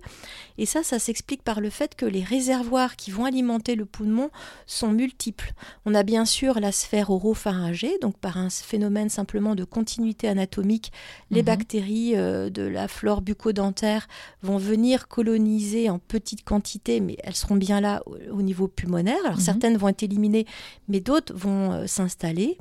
Et 0.57 0.65
ça, 0.65 0.81
ça 0.81 0.97
s'explique 0.97 1.43
par 1.43 1.61
le 1.61 1.69
fait 1.69 1.93
que 1.93 2.07
les 2.07 2.23
réservoirs 2.23 2.95
qui 2.95 3.11
vont 3.11 3.25
alimenter 3.25 3.75
le 3.75 3.85
poumon 3.85 4.31
sont 4.65 4.91
multiples. 4.91 5.53
On 5.85 5.93
a 5.93 6.01
bien 6.01 6.25
sûr 6.25 6.59
la 6.59 6.71
sphère 6.71 7.11
oropharyngée, 7.11 7.98
donc 8.01 8.17
par 8.17 8.37
un 8.37 8.49
phénomène 8.49 9.09
simplement 9.09 9.55
de 9.55 9.63
continuité 9.63 10.27
anatomique, 10.27 10.91
les 11.31 11.41
mhm. 11.41 11.45
bactéries 11.45 12.15
euh, 12.15 12.49
de 12.49 12.63
la 12.63 12.87
flore 12.87 13.21
bucco-dentaire 13.21 14.07
vont 14.41 14.57
venir 14.57 15.07
coloniser 15.07 15.89
en 15.89 15.99
petite 15.99 16.43
quantité, 16.43 16.99
mais 16.99 17.17
elles 17.23 17.35
seront 17.35 17.55
bien 17.55 17.81
là 17.81 18.01
au, 18.31 18.41
niveau 18.41 18.67
pulmonaire. 18.67 19.19
Alors 19.25 19.37
mhm. 19.37 19.43
certaines 19.43 19.77
vont 19.77 19.89
être 19.89 20.03
éliminées, 20.03 20.45
mais 20.87 20.99
d'autres 20.99 21.33
vont 21.33 21.71
euh, 21.71 21.87
s'installer. 21.87 22.57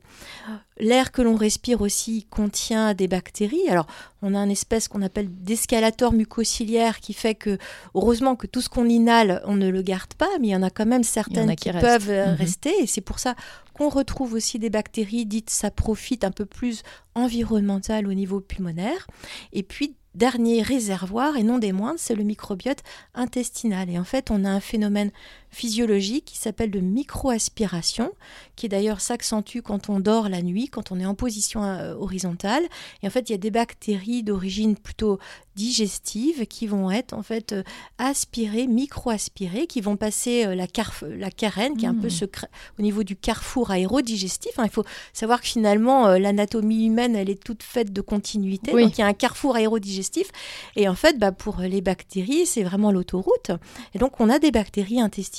L'air 0.80 1.10
que 1.10 1.22
l'on 1.22 1.34
respire 1.34 1.80
aussi 1.80 2.26
contient 2.30 2.94
des 2.94 3.08
bactéries. 3.08 3.68
Alors, 3.68 3.86
on 4.22 4.34
a 4.34 4.38
une 4.38 4.50
espèce 4.50 4.86
qu'on 4.86 5.02
appelle 5.02 5.28
d'escalator 5.28 6.12
mucociliaire 6.12 7.00
qui 7.00 7.12
fait 7.12 7.34
que, 7.34 7.58
heureusement 7.94 8.36
que 8.36 8.46
tout 8.46 8.60
ce 8.60 8.68
qu'on 8.68 8.88
inhale, 8.88 9.42
on 9.44 9.56
ne 9.56 9.68
le 9.68 9.82
garde 9.82 10.14
pas, 10.14 10.28
mais 10.40 10.48
il 10.48 10.50
y 10.50 10.56
en 10.56 10.62
a 10.62 10.70
quand 10.70 10.86
même 10.86 11.02
certaines 11.02 11.54
qui, 11.56 11.72
peuvent 11.72 12.10
euh, 12.10 12.32
mhm. 12.32 12.36
rester. 12.36 12.72
Et 12.80 12.86
c'est 12.86 13.00
pour 13.00 13.18
ça 13.18 13.34
qu'on 13.78 13.88
retrouve 13.88 14.34
aussi 14.34 14.58
des 14.58 14.70
bactéries 14.70 15.24
dites 15.24 15.50
saprophytes 15.50 16.24
un 16.24 16.32
peu 16.32 16.44
plus 16.44 16.82
environnementales 17.14 18.08
au 18.08 18.12
niveau 18.12 18.40
pulmonaire. 18.40 19.06
Et 19.52 19.62
puis, 19.62 19.94
dernier 20.16 20.62
réservoir, 20.62 21.36
et 21.36 21.44
non 21.44 21.58
des 21.58 21.70
moindres, 21.70 22.00
c'est 22.00 22.16
le 22.16 22.24
microbiote 22.24 22.82
intestinal. 23.14 23.88
Et 23.88 23.96
en 23.96 24.04
fait, 24.04 24.32
on 24.32 24.44
a 24.44 24.50
un 24.50 24.58
phénomène 24.58 25.12
physiologique 25.50 26.24
qui 26.26 26.38
s'appelle 26.38 26.70
de 26.70 26.80
microaspiration, 26.80 28.12
qui 28.56 28.68
d'ailleurs 28.68 29.00
s'accentue 29.00 29.60
quand 29.62 29.88
on 29.88 30.00
dort 30.00 30.28
la 30.28 30.42
nuit, 30.42 30.68
quand 30.68 30.92
on 30.92 31.00
est 31.00 31.06
en 31.06 31.14
position 31.14 31.64
euh, 31.64 31.94
horizontale. 31.94 32.64
Et 33.02 33.06
en 33.06 33.10
fait, 33.10 33.28
il 33.28 33.32
y 33.32 33.34
a 33.34 33.38
des 33.38 33.50
bactéries 33.50 34.22
d'origine 34.22 34.76
plutôt 34.76 35.18
digestive 35.56 36.46
qui 36.46 36.66
vont 36.66 36.90
être 36.90 37.12
en 37.14 37.22
fait 37.22 37.52
euh, 37.52 37.62
aspirées, 37.98 38.66
micro-aspirées, 38.66 39.66
qui 39.66 39.80
vont 39.80 39.96
passer 39.96 40.44
euh, 40.44 40.54
la, 40.54 40.66
la 41.02 41.30
carène, 41.30 41.76
qui 41.76 41.84
est 41.84 41.88
un 41.88 41.94
peu 41.94 42.08
mmh. 42.08 42.46
au 42.78 42.82
niveau 42.82 43.02
du 43.02 43.16
carrefour 43.16 43.70
aérodigestif. 43.70 44.52
il 44.62 44.70
faut 44.70 44.84
savoir 45.12 45.40
que 45.40 45.46
finalement, 45.46 46.08
l'anatomie 46.18 46.86
humaine, 46.86 47.16
elle 47.16 47.30
est 47.30 47.42
toute 47.42 47.62
faite 47.62 47.92
de 47.92 48.00
continuité. 48.00 48.72
Donc, 48.72 48.98
il 48.98 49.00
y 49.00 49.04
a 49.04 49.06
un 49.06 49.14
carrefour 49.14 49.56
aérodigestif. 49.56 50.30
Et 50.76 50.88
en 50.88 50.94
fait, 50.94 51.18
bah, 51.18 51.32
pour 51.32 51.58
les 51.58 51.80
bactéries, 51.80 52.46
c'est 52.46 52.62
vraiment 52.62 52.92
l'autoroute. 52.92 53.50
Et 53.94 53.98
donc, 53.98 54.20
on 54.20 54.28
a 54.30 54.38
des 54.38 54.50
bactéries 54.50 55.00
intestinales 55.00 55.37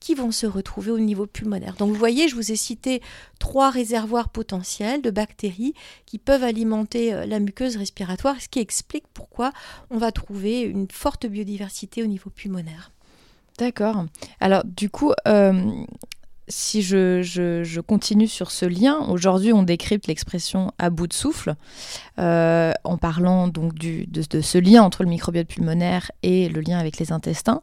qui 0.00 0.14
vont 0.14 0.30
se 0.30 0.46
retrouver 0.46 0.90
au 0.90 0.98
niveau 0.98 1.26
pulmonaire. 1.26 1.74
Donc 1.74 1.90
vous 1.90 1.98
voyez, 1.98 2.28
je 2.28 2.34
vous 2.34 2.52
ai 2.52 2.56
cité 2.56 3.02
trois 3.38 3.70
réservoirs 3.70 4.28
potentiels 4.28 5.02
de 5.02 5.10
bactéries 5.10 5.74
qui 6.06 6.18
peuvent 6.18 6.44
alimenter 6.44 7.12
euh, 7.12 7.26
la 7.26 7.40
muqueuse 7.40 7.76
respiratoire, 7.76 8.40
ce 8.40 8.48
qui 8.48 8.60
explique 8.60 9.04
pourquoi 9.12 9.52
on 9.90 9.98
va 9.98 10.12
trouver 10.12 10.60
une 10.60 10.88
forte 10.90 11.26
biodiversité 11.26 12.02
au 12.02 12.06
niveau 12.06 12.30
pulmonaire. 12.30 12.92
D'accord. 13.58 14.04
Alors 14.40 14.62
du 14.64 14.88
coup, 14.88 15.12
euh, 15.26 15.84
si 16.48 16.82
je, 16.82 17.80
continue 17.80 18.28
sur 18.28 18.50
ce 18.50 18.66
lien, 18.66 19.00
aujourd'hui 19.08 19.52
on 19.52 19.62
décrypte 19.62 20.06
l'expression 20.06 20.72
à 20.78 20.90
bout 20.90 21.06
de 21.06 21.12
souffle 21.12 21.54
euh, 22.18 22.72
en 22.84 22.96
parlant 22.96 23.48
donc 23.48 23.74
de, 23.74 24.04
de, 24.08 24.40
ce 24.40 24.58
lien 24.58 24.82
entre 24.82 25.02
le 25.02 25.10
microbiote 25.10 25.48
pulmonaire 25.48 26.10
et 26.22 26.48
le 26.48 26.60
lien 26.60 26.78
avec 26.78 26.98
les 26.98 27.12
intestins. 27.12 27.60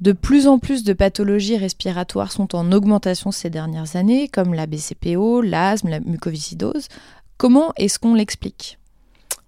De 0.00 0.12
plus 0.12 0.46
en 0.46 0.58
plus 0.58 0.84
de 0.84 0.92
pathologies 0.92 1.56
respiratoires 1.56 2.30
sont 2.30 2.54
en 2.54 2.70
augmentation 2.70 3.32
ces 3.32 3.50
dernières 3.50 3.96
années, 3.96 4.28
comme 4.28 4.54
la 4.54 4.66
BCPO, 4.66 5.40
l'asthme, 5.42 5.88
la 5.88 6.00
mucoviscidose. 6.00 6.88
Comment 7.36 7.72
est-ce 7.76 7.98
qu'on 7.98 8.14
l'explique? 8.14 8.78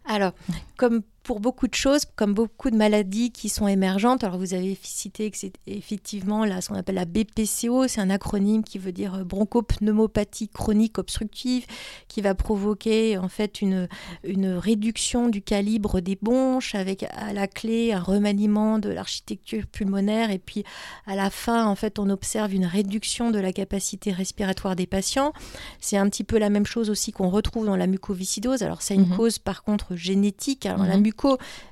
Alors, 0.07 0.33
comme 0.77 1.03
pour 1.31 1.39
beaucoup 1.39 1.69
de 1.69 1.75
choses, 1.75 2.07
comme 2.17 2.35
beaucoup 2.35 2.71
de 2.71 2.77
maladies 2.77 3.31
qui 3.31 3.49
sont 3.49 3.69
émergentes. 3.69 4.25
Alors 4.25 4.37
vous 4.37 4.53
avez 4.53 4.77
cité 4.83 5.31
que 5.31 5.37
c'est 5.37 5.53
effectivement 5.69 6.45
là, 6.45 6.61
ce 6.61 6.71
qu'on 6.71 6.75
appelle 6.75 6.97
la 6.97 7.05
BPCO, 7.05 7.87
c'est 7.87 8.01
un 8.01 8.11
acronyme 8.11 8.65
qui 8.65 8.79
veut 8.79 8.91
dire 8.91 9.25
bronchopneumopathie 9.25 10.49
chronique 10.49 10.99
obstructive, 10.99 11.67
qui 12.09 12.21
va 12.21 12.35
provoquer 12.35 13.17
en 13.17 13.29
fait 13.29 13.63
une, 13.63 13.87
une 14.25 14.49
réduction 14.49 15.29
du 15.29 15.41
calibre 15.41 16.01
des 16.01 16.19
bronches 16.21 16.75
avec 16.75 17.05
à 17.05 17.33
la 17.33 17.47
clé 17.47 17.93
un 17.93 18.01
remaniement 18.01 18.81
de 18.81 18.89
l'architecture 18.89 19.69
pulmonaire 19.69 20.33
et 20.33 20.41
puis 20.41 20.65
à 21.07 21.15
la 21.15 21.31
fin 21.31 21.65
en 21.65 21.77
fait 21.77 22.01
on 22.01 22.11
observe 22.11 22.53
une 22.53 22.67
réduction 22.67 23.31
de 23.31 23.39
la 23.39 23.53
capacité 23.53 24.11
respiratoire 24.11 24.75
des 24.75 24.87
patients. 24.87 25.33
C'est 25.79 25.97
un 25.97 26.09
petit 26.09 26.25
peu 26.25 26.39
la 26.39 26.51
même 26.51 26.67
chose 26.67 26.91
aussi 26.91 27.13
qu'on 27.13 27.31
retrouve 27.31 27.67
dans 27.67 27.77
la 27.77 27.87
mucoviscidose. 27.87 28.65
Alors 28.65 28.83
c'est 28.83 28.97
une 28.97 29.11
mhm. 29.11 29.17
cause 29.17 29.39
par 29.39 29.63
contre 29.63 29.95
génétique. 29.95 30.67
Alors 30.67 30.85
la 30.85 30.97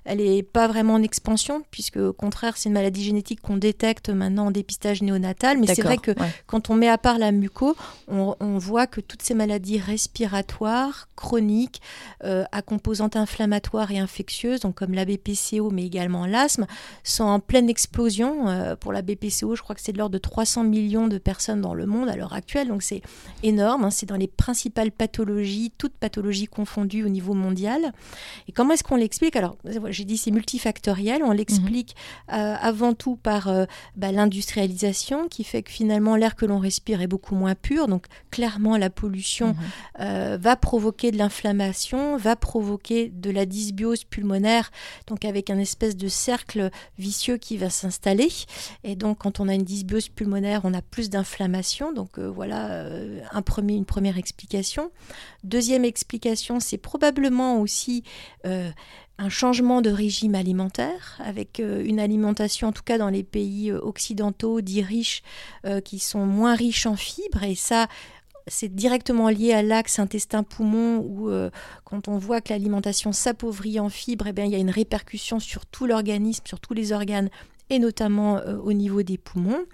elle 0.04 0.18
n'est 0.18 0.42
pas 0.42 0.66
vraiment 0.66 0.94
en 0.94 1.02
expansion, 1.02 1.62
puisque 1.70 1.96
au 1.96 2.12
contraire, 2.12 2.56
c'est 2.56 2.68
une 2.68 2.74
maladie 2.74 3.04
génétique 3.04 3.40
qu'on 3.40 3.56
détecte 3.56 4.08
maintenant 4.10 4.46
en 4.46 4.50
dépistage 4.50 5.02
néonatal. 5.02 5.58
Mais 5.58 5.66
c'est 5.66 5.82
vrai 5.82 5.98
que 5.98 6.12
quand 6.46 6.70
on 6.70 6.74
met 6.74 6.88
à 6.88 6.98
part 6.98 7.18
la 7.18 7.32
muco, 7.32 7.76
on, 8.08 8.58
voit 8.58 8.86
que 8.86 9.00
toutes 9.00 9.22
ces 9.22 9.34
maladies 9.34 9.78
respiratoires, 9.78 11.08
chroniques, 11.14 11.80
euh, 12.24 12.44
à 12.50 12.62
composante 12.62 13.16
inflammatoire 13.16 13.92
et 13.92 13.98
infectieuse, 13.98 14.60
donc 14.60 14.74
comme 14.74 14.94
la 14.94 15.04
BPCO, 15.04 15.70
mais 15.70 15.84
également 15.84 16.26
l'asthme, 16.26 16.66
sont 17.04 17.24
en 17.24 17.40
pleine 17.40 17.68
explosion. 17.68 18.48
Euh, 18.48 18.74
pour 18.74 18.92
la 18.92 19.02
BPCO, 19.02 19.54
je 19.54 19.62
crois 19.62 19.74
que 19.74 19.80
c'est 19.80 19.92
de 19.92 19.98
l'ordre 19.98 20.14
de 20.14 20.18
300 20.18 20.64
millions 20.64 21.06
de 21.06 21.18
personnes 21.18 21.60
dans 21.60 21.74
le 21.74 21.86
monde 21.86 22.08
à 22.08 22.16
l'heure 22.16 22.32
actuelle, 22.32 22.68
donc 22.68 22.82
c'est 22.82 23.02
énorme. 23.42 23.84
Hein. 23.84 23.90
c'est 23.90 24.06
dans 24.06 24.16
les 24.16 24.26
principales 24.26 24.90
pathologies, 24.90 25.72
toutes 25.78 25.94
pathologies 25.94 26.46
confondues 26.46 27.04
au 27.04 27.08
niveau 27.08 27.34
mondial. 27.34 27.92
Et 28.48 28.52
comment 28.52 28.74
est-ce 28.74 28.84
qu'on 28.84 28.96
l'explique? 28.96 29.27
Alors, 29.36 29.56
j'ai 29.90 30.04
dit 30.04 30.16
c'est 30.16 30.30
multifactoriel. 30.30 31.22
On 31.22 31.32
l'explique 31.32 31.94
mhm. 32.28 32.34
euh, 32.34 32.56
avant 32.60 32.94
tout 32.94 33.16
par 33.16 33.48
euh, 33.48 33.64
bah, 33.96 34.12
l'industrialisation 34.12 35.28
qui 35.28 35.44
fait 35.44 35.62
que 35.62 35.70
finalement 35.70 36.16
l'air 36.16 36.36
que 36.36 36.46
l'on 36.46 36.58
respire 36.58 37.00
est 37.02 37.06
beaucoup 37.06 37.34
moins 37.34 37.54
pur. 37.54 37.88
Donc, 37.88 38.06
clairement, 38.30 38.76
la 38.76 38.90
pollution 38.90 39.48
mhm. 39.48 39.56
euh, 40.00 40.38
va 40.40 40.56
provoquer 40.56 41.10
de 41.10 41.18
l'inflammation, 41.18 42.16
va 42.16 42.36
provoquer 42.36 43.08
de 43.08 43.30
la 43.30 43.46
dysbiose 43.46 44.04
pulmonaire, 44.04 44.70
donc 45.06 45.24
avec 45.24 45.50
un 45.50 45.58
espèce 45.58 45.96
de 45.96 46.08
cercle 46.08 46.70
vicieux 46.98 47.36
qui 47.36 47.56
va 47.56 47.70
s'installer. 47.70 48.28
Et 48.84 48.96
donc, 48.96 49.18
quand 49.18 49.40
on 49.40 49.48
a 49.48 49.54
une 49.54 49.64
dysbiose 49.64 50.08
pulmonaire, 50.08 50.62
on 50.64 50.74
a 50.74 50.82
plus 50.82 51.10
d'inflammation. 51.10 51.92
Donc, 51.92 52.18
voilà 52.18 52.84
un 53.32 53.42
premier, 53.42 53.74
une 53.74 53.84
première 53.84 54.18
explication. 54.18 54.90
Deuxième 55.44 55.84
explication, 55.84 56.60
c'est 56.60 56.78
probablement 56.78 57.60
aussi 57.60 58.04
un 59.18 59.28
changement 59.28 59.82
de 59.82 59.90
régime 59.90 60.36
alimentaire, 60.36 61.20
avec 61.24 61.58
euh, 61.58 61.84
une 61.84 61.98
alimentation, 61.98 62.68
en 62.68 62.72
tout 62.72 62.84
cas 62.84 62.98
dans 62.98 63.08
les 63.08 63.24
pays 63.24 63.70
euh, 63.70 63.80
occidentaux, 63.80 64.60
dits 64.60 64.82
riches, 64.82 65.22
euh, 65.66 65.80
qui 65.80 65.98
sont 65.98 66.24
moins 66.24 66.54
riches 66.54 66.86
en 66.86 66.94
fibres. 66.94 67.42
Et 67.42 67.56
ça, 67.56 67.88
c'est 68.46 68.72
directement 68.72 69.28
lié 69.28 69.52
à 69.52 69.62
l'axe 69.62 69.98
intestin-poumon, 69.98 70.98
où 70.98 71.30
quand 71.84 72.08
on 72.08 72.16
voit 72.16 72.40
que 72.40 72.50
l'alimentation 72.50 73.12
s'appauvrit 73.12 73.78
en 73.78 73.90
fibres, 73.90 74.28
eh 74.28 74.32
bien, 74.32 74.46
il 74.46 74.52
y 74.52 74.54
a 74.54 74.58
une 74.58 74.70
répercussion 74.70 75.38
sur 75.38 75.66
tout 75.66 75.84
l'organisme, 75.84 76.46
sur 76.46 76.58
tous 76.58 76.72
les 76.72 76.92
organes 76.92 77.28
et 77.70 77.78
notamment 77.78 78.38
euh, 78.38 78.56
au 78.56 78.72
niveau 78.72 79.02
des 79.02 79.18
poumons. 79.18 79.64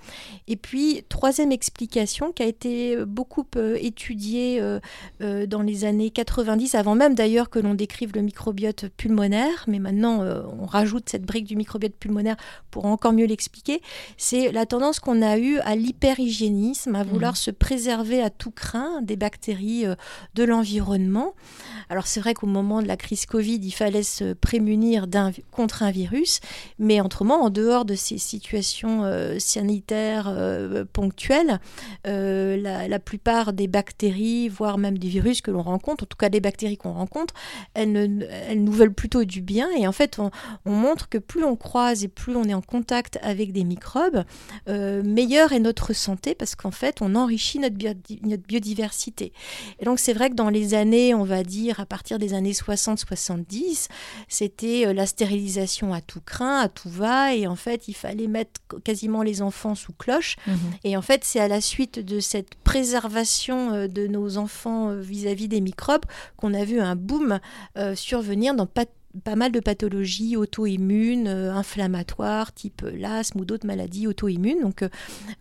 Et 0.48 0.56
puis, 0.56 1.04
troisième 1.08 1.52
explication 1.52 2.32
qui 2.32 2.42
a 2.42 2.46
été 2.46 3.04
beaucoup 3.04 3.46
euh, 3.56 3.76
étudiée 3.80 4.60
euh, 4.60 5.46
dans 5.46 5.62
les 5.62 5.84
années 5.84 6.10
90, 6.10 6.74
avant 6.74 6.94
même 6.94 7.14
d'ailleurs 7.14 7.50
que 7.50 7.58
l'on 7.58 7.74
décrive 7.74 8.12
le 8.14 8.22
microbiote 8.22 8.88
pulmonaire, 8.96 9.64
mais 9.66 9.78
maintenant 9.78 10.24
on 10.60 10.66
rajoute 10.66 11.08
cette 11.08 11.24
brique 11.24 11.44
du 11.44 11.56
microbiote 11.56 11.94
pulmonaire 11.94 12.36
pour 12.70 12.86
encore 12.86 13.12
mieux 13.12 13.26
l'expliquer, 13.26 13.80
c'est 14.16 14.52
la 14.52 14.66
tendance 14.66 15.00
qu'on 15.00 15.22
a 15.22 15.38
eue 15.38 15.58
à 15.60 15.76
l'hyperhygiénisme, 15.76 16.94
à 16.94 17.04
vouloir 17.04 17.32
mmh. 17.32 17.36
se 17.36 17.50
préserver 17.50 18.22
à 18.22 18.30
tout 18.30 18.50
craint 18.50 19.02
des 19.02 19.16
bactéries 19.16 19.84
de 20.34 20.44
l'environnement. 20.44 21.34
Alors 21.88 22.06
c'est 22.06 22.20
vrai 22.20 22.34
qu'au 22.34 22.46
moment 22.46 22.82
de 22.82 22.88
la 22.88 22.96
crise 22.96 23.26
Covid, 23.26 23.60
il 23.62 23.72
fallait 23.72 24.02
se 24.02 24.32
prémunir 24.32 25.06
contre 25.50 25.82
un 25.82 25.90
virus, 25.90 26.40
mais 26.78 27.00
autrement, 27.00 27.42
en 27.42 27.50
dehors 27.50 27.83
de 27.84 27.94
ces 27.94 28.18
situations 28.18 29.04
euh, 29.04 29.38
sanitaires 29.38 30.26
euh, 30.28 30.84
ponctuelles, 30.90 31.60
euh, 32.06 32.56
la, 32.56 32.98
plupart 32.98 33.52
des 33.52 33.66
bactéries, 33.66 34.48
voire 34.48 34.78
même 34.78 34.98
des 34.98 35.08
virus 35.08 35.40
que 35.40 35.50
l'on 35.50 35.62
rencontre, 35.62 36.04
en 36.04 36.06
tout 36.06 36.16
cas 36.16 36.28
des 36.28 36.40
bactéries 36.40 36.76
qu'on 36.76 36.92
rencontre, 36.92 37.34
elles, 37.74 37.92
nous 37.92 38.72
veulent 38.72 38.94
plutôt 38.94 39.24
du 39.24 39.40
bien. 39.40 39.68
Et 39.76 39.86
en 39.86 39.92
fait, 39.92 40.18
on, 40.18 40.30
montre 40.64 41.08
que 41.08 41.18
plus 41.18 41.44
on 41.44 41.56
croise 41.56 42.04
et 42.04 42.08
plus 42.08 42.34
on 42.36 42.44
est 42.44 42.54
en 42.54 42.62
contact 42.62 43.18
avec 43.22 43.52
des 43.52 43.64
microbes, 43.64 44.24
meilleure 44.66 45.52
est 45.52 45.60
notre 45.60 45.92
santé 45.92 46.34
parce 46.34 46.54
qu'en 46.54 46.70
fait, 46.70 47.02
on 47.02 47.14
enrichit 47.14 47.58
notre, 47.58 47.76
notre 48.22 48.42
biodiversité. 48.42 49.32
Et 49.80 49.84
donc, 49.84 49.98
c'est 49.98 50.12
vrai 50.12 50.30
que 50.30 50.34
dans 50.34 50.50
les 50.50 50.74
années, 50.74 51.14
on 51.14 51.24
va 51.24 51.42
dire 51.42 51.80
à 51.80 51.86
partir 51.86 52.18
des 52.18 52.34
années 52.34 52.52
60-70, 52.52 53.88
c'était 54.28 54.92
la 54.92 55.06
stérilisation 55.06 55.92
à 55.92 56.00
tout 56.00 56.20
craint, 56.24 56.60
à 56.60 56.68
tout 56.68 56.90
va, 56.90 57.34
et 57.34 57.46
en 57.46 57.56
fait, 57.56 57.73
il 57.88 57.94
fallait 57.94 58.26
mettre 58.26 58.60
quasiment 58.82 59.22
les 59.22 59.42
enfants 59.42 59.74
sous 59.74 59.92
cloche. 59.92 60.36
Mhm. 60.46 60.56
Et 60.84 60.96
en 60.96 61.02
fait, 61.02 61.24
c'est 61.24 61.40
à 61.40 61.48
la 61.48 61.60
suite 61.60 61.98
de 61.98 62.20
cette 62.20 62.54
préservation 62.56 63.72
euh, 63.72 63.88
de 63.88 64.06
nos 64.06 64.38
enfants 64.38 64.90
euh, 64.90 65.00
vis-à-vis 65.00 65.48
des 65.48 65.60
microbes 65.60 66.04
qu'on 66.36 66.54
a 66.54 66.64
vu 66.64 66.80
un 66.80 66.96
boom 66.96 67.38
euh, 67.76 67.94
survenir 67.94 68.54
dans 68.54 68.66
pas 68.66 68.86
pas 69.22 69.36
mal 69.36 69.52
de 69.52 69.60
pathologies 69.60 70.36
auto-immunes, 70.36 71.28
inflammatoires, 71.28 72.52
type 72.52 72.82
l'asthme 72.82 73.42
ou 73.42 73.44
d'autres 73.44 73.64
maladies 73.64 74.08
auto-immunes. 74.08 74.60
Donc 74.60 74.84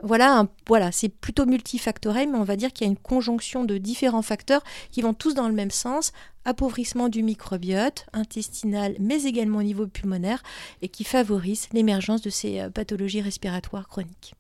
voilà, 0.04 0.46
voilà 0.68 0.92
c'est 0.92 1.10
plutôt 1.10 1.48
multifactoriel, 1.48 2.30
mais 2.30 2.38
on 2.38 2.44
va 2.44 2.56
dire 2.56 2.72
qu'il 2.72 2.86
y 2.86 2.88
a 2.88 2.92
une 2.92 3.00
conjonction 3.00 3.66
de 3.66 3.80
différents 3.80 4.22
facteurs 4.22 4.62
qui 4.92 5.02
vont 5.02 5.16
tous 5.16 5.34
dans 5.34 5.48
le 5.48 5.56
même 5.56 5.72
sens, 5.72 6.12
appauvrissement 6.46 7.10
du 7.10 7.24
microbiote 7.24 8.06
intestinal, 8.14 8.96
mais 9.00 9.24
également 9.24 9.60
au 9.60 9.64
niveau 9.64 9.88
pulmonaire, 9.88 10.44
et 10.82 10.90
qui 10.90 11.04
favorise 11.04 11.68
l'émergence 11.74 12.22
de 12.22 12.30
ces 12.30 12.68
pathologies 12.74 13.22
respiratoires 13.22 13.88
chroniques. 13.88 14.36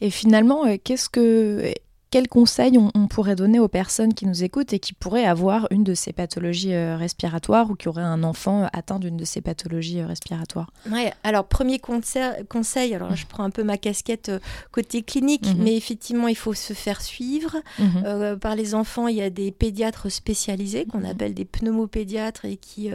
Et 0.00 0.10
finalement, 0.10 0.64
qu'est-ce 0.78 1.08
que 1.08 1.72
quels 2.10 2.28
conseils 2.28 2.78
on, 2.78 3.06
pourrait 3.08 3.36
donner 3.36 3.58
aux 3.58 3.68
personnes 3.68 4.14
qui 4.14 4.26
nous 4.26 4.44
écoutent 4.44 4.72
et 4.72 4.78
qui 4.78 4.92
pourraient 4.92 5.24
avoir 5.24 5.66
une 5.70 5.84
de 5.84 5.94
ces 5.94 6.12
pathologies 6.12 6.74
euh, 6.74 6.96
respiratoires 6.96 7.70
ou 7.70 7.74
qui 7.74 7.88
auraient 7.88 8.02
un 8.02 8.22
enfant 8.22 8.68
atteint 8.72 8.98
d'une 8.98 9.16
de 9.16 9.24
ces 9.24 9.40
pathologies 9.40 10.00
euh, 10.00 10.06
respiratoires? 10.06 10.70
Ouais, 10.90 11.12
alors 11.22 11.44
premier 11.44 11.78
conseil, 11.78 12.94
alors 12.94 13.14
je 13.14 13.26
prends 13.26 13.44
un 13.44 13.50
peu 13.50 13.62
ma 13.62 13.76
casquette 13.76 14.30
euh, 14.30 14.38
côté 14.72 15.02
clinique, 15.02 15.46
mhm. 15.46 15.62
mais 15.62 15.76
effectivement 15.76 16.28
il 16.28 16.36
faut 16.36 16.54
se 16.54 16.72
faire 16.72 17.02
suivre. 17.02 17.56
Mhm. 17.78 18.38
par 18.38 18.56
les 18.56 18.74
enfants, 18.74 19.08
il 19.08 19.16
y 19.16 19.22
a 19.22 19.30
des 19.30 19.50
pédiatres 19.50 20.10
spécialisés 20.10 20.86
qu'on 20.86 21.04
appelle 21.04 21.34
des 21.34 21.44
pneumopédiatres 21.44 22.44
et 22.44 22.56
qui 22.56 22.90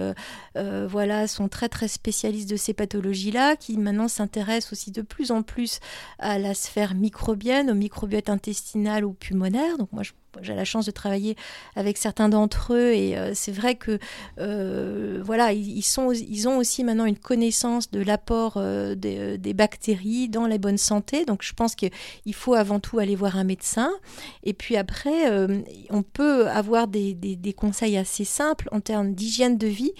voilà, 0.55 1.27
sont 1.27 1.47
très 1.47 1.69
très 1.69 1.87
spécialistes 1.87 2.49
de 2.49 2.55
ces 2.55 2.73
pathologies-là, 2.73 3.55
qui 3.55 3.77
maintenant 3.77 4.07
s'intéressent 4.07 4.73
aussi 4.73 4.91
de 4.91 5.01
plus 5.01 5.31
en 5.31 5.43
plus 5.43 5.79
à 6.19 6.39
la 6.39 6.53
sphère 6.53 6.95
microbienne, 6.95 7.69
au 7.69 7.75
microbiote 7.75 8.29
intestinal 8.29 9.02
ou 9.05 9.13
pulmonaire. 9.13 9.77
Donc 9.77 9.91
moi, 9.91 10.03
j'ai 10.41 10.55
la 10.55 10.65
chance 10.65 10.85
de 10.85 10.91
travailler 10.91 11.35
avec 11.75 11.97
certains 11.97 12.29
d'entre 12.29 12.73
eux 12.73 12.93
et 12.93 13.17
euh, 13.17 13.31
c'est 13.33 13.51
vrai 13.51 13.75
que 13.75 13.99
euh, 14.39 15.21
voilà 15.23 15.53
ils, 15.53 15.83
sont 15.83 16.11
ils 16.11 16.47
ont 16.47 16.57
aussi 16.57 16.83
maintenant 16.83 17.05
une 17.05 17.17
connaissance 17.17 17.91
de 17.91 18.01
l'apport 18.01 18.53
euh, 18.57 18.95
des, 18.95 19.53
bactéries 19.53 20.29
dans 20.29 20.47
la 20.47 20.57
bonne 20.57 20.79
santé 20.79 21.25
donc 21.25 21.43
je 21.43 21.53
pense 21.53 21.75
qu'il 21.75 21.91
faut 22.33 22.55
avant 22.55 22.79
tout 22.79 22.97
aller 22.97 23.15
voir 23.15 23.37
un 23.37 23.43
médecin 23.43 23.91
et 24.43 24.53
puis 24.53 24.77
après 24.77 25.29
on 25.89 26.01
peut 26.01 26.47
avoir 26.47 26.87
des, 26.87 27.13
des, 27.13 27.53
conseils 27.53 27.97
assez 27.97 28.25
simples 28.25 28.67
en 28.71 28.79
termes 28.79 29.13
d'hygiène 29.13 29.57
de 29.59 29.67
vie 29.67 29.93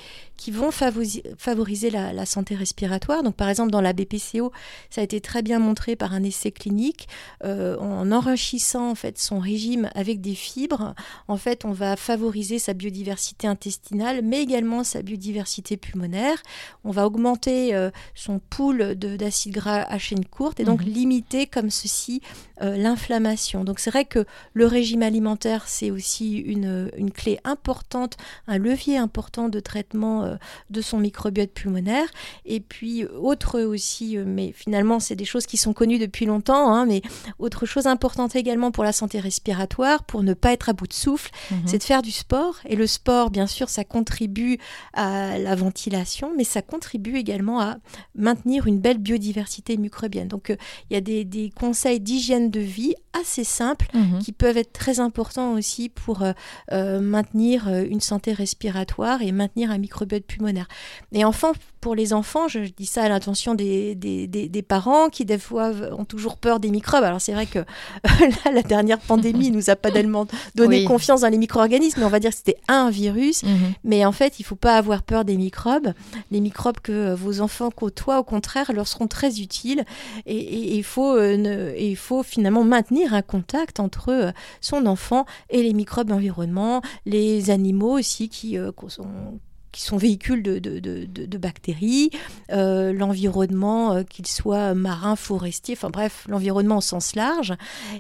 qui 0.44 0.52
vont 0.52 0.72
favoriser, 0.72 1.90
la, 1.90 2.26
santé 2.26 2.54
respiratoire. 2.54 3.24
Donc, 3.24 3.34
par 3.34 3.48
exemple, 3.48 3.72
dans 3.72 3.80
la 3.80 3.94
BPCO, 3.94 4.52
ça 4.90 5.00
a 5.00 5.04
été 5.06 5.22
très 5.22 5.42
bien 5.42 5.58
montré 5.58 5.96
par 5.96 6.14
un 6.14 6.22
essai 6.22 6.52
clinique. 6.52 7.08
Euh, 7.46 7.78
en 7.78 8.12
enrichissant 8.12 8.90
en 8.92 8.96
fait 8.96 9.18
son 9.18 9.40
régime 9.40 9.90
avec 9.96 10.20
des 10.20 10.36
fibres, 10.36 10.96
en 11.30 11.38
fait, 11.38 11.64
on 11.64 11.72
va 11.72 11.96
favoriser 11.96 12.60
sa 12.60 12.74
biodiversité 12.74 13.48
intestinale, 13.48 14.20
mais 14.22 14.42
également 14.42 14.84
sa 14.84 15.02
biodiversité 15.02 15.78
pulmonaire. 15.78 16.44
On 16.84 16.92
va 16.92 17.06
augmenter 17.06 17.74
euh, 17.74 17.90
son 18.14 18.40
pool 18.40 18.96
d'acides 18.96 19.54
gras 19.54 19.84
à 19.84 19.98
chaîne 19.98 20.26
courte 20.26 20.60
et 20.60 20.66
donc 20.66 20.82
mhm. 20.82 20.92
limiter 20.92 21.48
comme 21.48 21.70
ceci 21.70 22.22
euh, 22.62 22.76
l'inflammation. 22.76 23.64
Donc, 23.64 23.80
c'est 23.80 23.92
vrai 23.92 24.04
que 24.04 24.26
le 24.54 24.66
régime 24.66 25.04
alimentaire, 25.04 25.70
c'est 25.70 25.90
aussi 25.90 26.36
une, 26.36 26.92
une, 26.98 27.12
clé 27.12 27.40
importante, 27.46 28.18
un 28.48 28.58
levier 28.58 28.98
important 28.98 29.48
de 29.48 29.62
traitement 29.62 30.33
de 30.70 30.82
son 30.82 31.00
microbiote 31.00 31.52
pulmonaire. 31.52 32.08
Et 32.46 32.60
puis, 32.60 33.06
autre 33.06 33.62
aussi, 33.62 34.18
euh, 34.18 34.24
mais 34.26 34.52
finalement, 34.52 35.00
c'est 35.00 35.16
des 35.16 35.26
choses 35.26 35.46
qui 35.46 35.58
sont 35.58 35.74
connues 35.74 36.00
depuis 36.00 36.26
longtemps, 36.26 36.74
hein, 36.74 36.86
mais 36.86 37.02
autre 37.40 37.66
chose 37.66 37.88
importante 37.88 38.36
également 38.36 38.72
pour 38.72 38.84
la 38.84 38.92
santé 38.92 39.20
respiratoire, 39.20 40.04
pour 40.04 40.24
ne 40.24 40.34
pas 40.34 40.54
être 40.54 40.70
à 40.70 40.74
bout 40.74 40.88
de 40.88 40.94
souffle, 40.94 41.32
mhm. 41.52 41.62
c'est 41.66 41.78
de 41.78 41.84
faire 41.84 42.02
du 42.02 42.12
sport. 42.12 42.56
Et 42.66 42.76
le 42.76 42.88
sport, 42.88 43.30
bien 43.30 43.48
sûr, 43.48 43.70
ça 43.70 43.84
contribue 43.84 44.58
à 44.94 45.38
la 45.38 45.56
ventilation, 45.56 46.32
mais 46.36 46.44
ça 46.44 46.62
contribue 46.62 47.18
également 47.18 47.60
à 47.60 47.78
maintenir 48.16 48.68
une 48.68 48.80
belle 48.80 48.98
biodiversité 48.98 49.78
microbienne. 49.78 50.28
Donc, 50.28 50.50
euh, 50.50 50.56
il 50.90 50.94
y 50.94 50.98
a 50.98 51.02
des, 51.02 51.24
des 51.26 51.50
conseils 51.50 52.00
d'hygiène 52.00 52.50
de 52.50 52.60
vie 52.60 52.96
assez 53.14 53.44
simples 53.44 53.88
mhm. 53.94 54.20
qui 54.20 54.32
peuvent 54.32 54.58
être 54.58 54.74
très 54.74 55.00
importants 55.00 55.54
aussi 55.54 55.90
pour 55.90 56.24
maintenir 56.72 57.68
une 57.68 58.02
santé 58.02 58.34
respiratoire 58.34 59.22
et 59.22 59.32
maintenir 59.32 59.72
un 59.72 59.78
microbiote 59.78 60.23
pulmonaire. 60.24 60.68
Et 61.12 61.26
enfin, 61.26 61.54
pour 61.82 61.96
les 61.96 62.14
enfants, 62.14 62.48
je, 62.48 62.60
dis 62.60 62.86
ça 62.86 63.04
à 63.04 63.10
l'intention 63.10 63.56
des, 63.56 63.96
des, 63.96 64.62
parents 64.62 65.10
qui 65.10 65.26
des 65.26 65.38
fois 65.38 65.72
ont 65.92 66.06
toujours 66.06 66.38
peur 66.38 66.60
des 66.62 66.70
microbes. 66.70 67.04
Alors 67.04 67.20
c'est 67.20 67.34
vrai 67.34 67.46
que 67.46 67.60
la 68.54 68.62
dernière 68.62 69.00
pandémie 69.00 69.52
nous 69.52 69.70
a 69.70 69.76
pas 69.76 69.92
tellement 69.92 70.26
donné 70.56 70.86
confiance 70.86 71.22
dans 71.22 71.28
les 71.28 71.38
micro-organismes, 71.38 72.00
mais 72.00 72.06
on 72.06 72.10
va 72.10 72.20
dire 72.20 72.32
que 72.32 72.38
c'était 72.38 72.58
un 72.68 72.90
virus. 72.90 73.44
Mhm. 73.44 73.74
Mais 73.84 74.06
en 74.06 74.14
fait, 74.14 74.40
il 74.40 74.44
faut 74.44 74.56
pas 74.56 74.78
avoir 74.78 75.04
peur 75.04 75.26
des 75.26 75.36
microbes. 75.36 75.94
Les 76.32 76.40
microbes 76.40 76.80
que 76.82 77.14
vos 77.14 77.42
enfants 77.42 77.70
côtoient, 77.70 78.20
au 78.20 78.24
contraire, 78.24 78.72
leur 78.72 78.88
seront 78.88 79.08
très 79.08 79.42
utiles. 79.42 79.84
Et, 80.26 80.78
il, 80.78 80.84
faut, 80.84 81.18
euh, 81.18 81.96
faut 81.96 82.24
finalement 82.24 82.64
maintenir 82.64 83.14
un 83.14 83.22
contact 83.22 83.80
entre 83.80 84.10
euh, 84.10 84.32
son 84.62 84.86
enfant 84.86 85.26
et 85.50 85.64
les 85.64 85.74
microbes 85.74 86.08
d'environnement, 86.08 86.82
les 87.06 87.50
animaux 87.50 87.98
aussi 87.98 88.30
qui 88.30 88.58
euh, 88.58 88.72
sont 88.88 89.40
qui 89.74 89.82
sont 89.82 89.98
véhicules 89.98 90.44
de, 90.44 90.60
de, 90.60 90.80
de, 90.80 91.38
bactéries, 91.38 92.12
euh, 92.52 92.94
l'environnement, 92.94 93.94
euh, 93.94 94.04
qu'il 94.04 94.28
soit 94.28 94.76
marin, 94.76 95.18
forestier, 95.18 95.76
enfin 95.76 95.90
bref, 95.90 96.26
l'environnement 96.30 96.78
au 96.78 96.82
sens 96.82 97.16
large. 97.16 97.54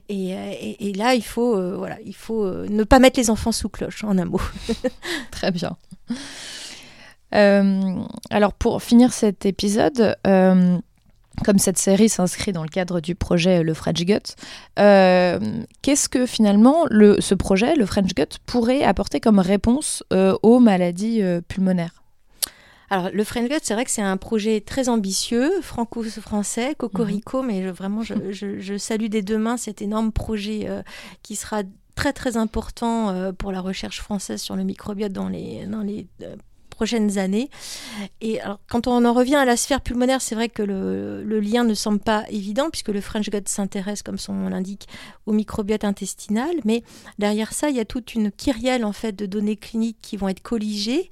Et, 0.07 0.29
et, 0.79 0.93
là, 0.93 1.15
il 1.15 1.23
faut, 1.23 1.57
euh, 1.57 1.75
voilà, 1.75 1.97
il 2.05 2.15
faut 2.15 2.47
ne 2.47 2.83
pas 2.83 2.99
mettre 2.99 3.19
les 3.19 3.29
enfants 3.29 3.51
sous 3.51 3.69
cloche, 3.69 4.03
en 4.03 4.17
un 4.19 4.25
mot. 4.25 4.41
Très 5.31 5.51
bien. 5.51 5.75
alors, 7.31 8.53
pour 8.53 8.83
finir 8.83 9.12
cet 9.12 9.47
épisode, 9.47 10.15
comme 11.43 11.58
cette 11.58 11.78
série 11.78 12.10
s'inscrit 12.10 12.52
dans 12.52 12.63
le 12.63 12.69
cadre 12.69 13.00
du 13.00 13.15
projet 13.15 13.63
Le 13.63 13.74
French 13.74 14.06
Gut, 14.06 14.36
euh, 14.80 15.39
qu'est-ce 15.82 16.10
que 16.10 16.26
finalement 16.26 16.86
le, 16.89 17.19
ce 17.22 17.36
projet, 17.36 17.76
le 17.76 17.86
French 17.86 18.13
Gut, 18.13 18.38
pourrait 18.46 18.84
apporter 18.84 19.19
comme 19.19 19.39
réponse 19.39 20.04
euh, 20.13 20.36
aux 20.43 20.60
maladies 20.60 21.22
euh, 21.22 21.41
pulmonaires? 21.41 22.04
Alors, 22.89 23.10
le 23.12 23.24
French 23.24 23.50
Gut, 23.50 23.60
c'est 23.63 23.74
vrai 23.74 23.86
que 23.86 23.91
c'est 23.91 24.04
un 24.04 24.17
projet 24.17 24.62
très 24.62 24.88
ambitieux, 24.88 25.52
franco-français, 25.62 26.76
cocorico, 26.78 27.41
mhm. 27.41 27.48
mais 27.48 27.72
vraiment, 27.72 28.04
je, 28.04 28.13
je, 28.32 28.78
salue 28.78 29.08
des 29.08 29.24
deux 29.24 29.39
mains 29.39 29.58
cet 29.58 29.82
énorme 29.82 30.12
projet 30.12 30.67
qui 31.24 31.36
sera 31.36 31.63
très 31.96 32.13
très 32.13 32.38
important 32.38 33.34
pour 33.38 33.52
la 33.52 33.62
recherche 33.62 34.00
française 34.00 34.41
sur 34.41 34.56
le 34.56 34.63
microbiote 34.63 35.12
dans 35.12 35.30
les, 35.30 35.65
dans 35.65 35.82
les 35.82 36.08
prochaines 36.73 37.17
années. 37.17 37.49
Et 38.21 38.41
alors, 38.41 38.59
quand 38.69 38.88
on 38.88 39.05
en 39.05 39.13
revient 39.13 39.36
à 39.36 39.45
la 39.45 39.57
sphère 39.57 39.81
pulmonaire, 39.81 40.21
c'est 40.21 40.36
vrai 40.36 40.49
que 40.49 40.63
le, 40.63 41.39
lien 41.39 41.63
ne 41.63 41.73
semble 41.73 41.99
pas 41.99 42.25
évident 42.29 42.69
puisque 42.69 42.89
le 42.89 43.01
French 43.01 43.29
Gut 43.29 43.47
s'intéresse, 43.47 44.01
comme 44.01 44.17
son 44.17 44.33
nom 44.33 44.49
l'indique, 44.49 44.88
au 45.25 45.33
microbiote 45.33 45.83
intestinal. 45.83 46.51
Mais 46.65 46.83
derrière 47.19 47.53
ça, 47.53 47.69
il 47.69 47.75
y 47.75 47.79
a 47.79 47.86
toute 47.86 48.15
une 48.15 48.31
kyrielle 48.31 48.86
en 48.86 48.93
fait 48.93 49.13
de 49.13 49.25
données 49.25 49.57
cliniques 49.57 49.97
qui 50.01 50.17
vont 50.17 50.29
être 50.29 50.41
colligées 50.41 51.09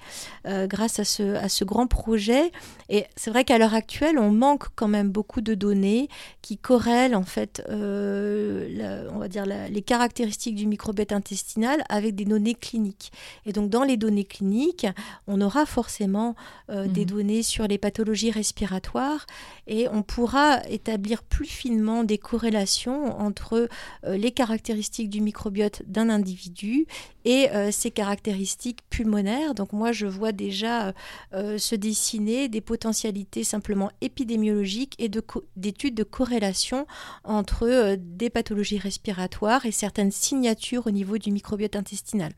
euh, 0.47 0.67
grâce 0.67 0.99
à 0.99 1.03
ce, 1.03 1.35
à 1.35 1.49
ce 1.49 1.63
grand 1.63 1.87
projet. 1.87 2.51
Et 2.89 3.05
c'est 3.15 3.29
vrai 3.29 3.43
qu'à 3.43 3.57
l'heure 3.57 3.73
actuelle, 3.73 4.17
on 4.17 4.31
manque 4.31 4.67
quand 4.75 4.87
même 4.87 5.09
beaucoup 5.09 5.41
de 5.41 5.53
données 5.53 6.09
qui 6.41 6.57
corrèlent 6.57 7.15
en 7.15 7.23
fait, 7.23 7.63
euh, 7.69 9.07
on 9.13 9.19
va 9.19 9.27
dire 9.27 9.45
les 9.45 9.81
caractéristiques 9.81 10.55
du 10.55 10.67
microbiote 10.67 11.11
intestinal 11.11 11.83
avec 11.89 12.15
des 12.15 12.25
données 12.25 12.55
cliniques. 12.55 13.11
Et 13.45 13.53
donc 13.53 13.69
dans 13.69 13.83
les 13.83 13.97
données 13.97 14.25
cliniques, 14.25 14.87
on 15.27 15.41
aura 15.41 15.50
forcément 15.65 16.35
euh, 16.69 16.87
des 16.87 17.01
mhm. 17.01 17.07
données 17.07 17.43
sur 17.43 17.67
les 17.67 17.77
pathologies 17.77 18.31
respiratoires 18.31 19.25
et 19.67 19.87
on 19.89 20.03
pourra 20.03 20.61
établir 20.69 21.23
plus 21.23 21.47
finement 21.47 22.03
des 22.03 22.17
corrélations 22.17 23.19
entre 23.19 23.67
euh, 24.05 24.17
les 24.17 24.31
caractéristiques 24.31 25.09
du 25.09 25.21
microbiote 25.21 25.83
d'un 25.87 26.09
individu 26.09 26.87
et 27.25 27.49
euh, 27.51 27.71
ses 27.71 27.91
caractéristiques 27.91 28.79
pulmonaires. 28.89 29.53
Donc 29.53 29.73
moi, 29.73 29.91
je 29.91 30.07
vois 30.07 30.31
déjà 30.31 30.93
se 31.31 31.75
dessiner 31.75 32.47
des 32.47 32.61
potentialités 32.61 33.43
simplement 33.43 33.91
épidémiologiques 34.01 34.95
et 34.99 35.09
d'études 35.55 35.95
de, 35.95 36.03
corrélation 36.03 36.87
entre 37.23 37.95
des 37.97 38.29
pathologies 38.29 38.77
respiratoires 38.77 39.65
et 39.65 39.71
certaines 39.71 40.11
signatures 40.11 40.87
au 40.87 40.91
niveau 40.91 41.17
du 41.17 41.31
microbiote 41.31 41.75
intestinal. 41.75 42.31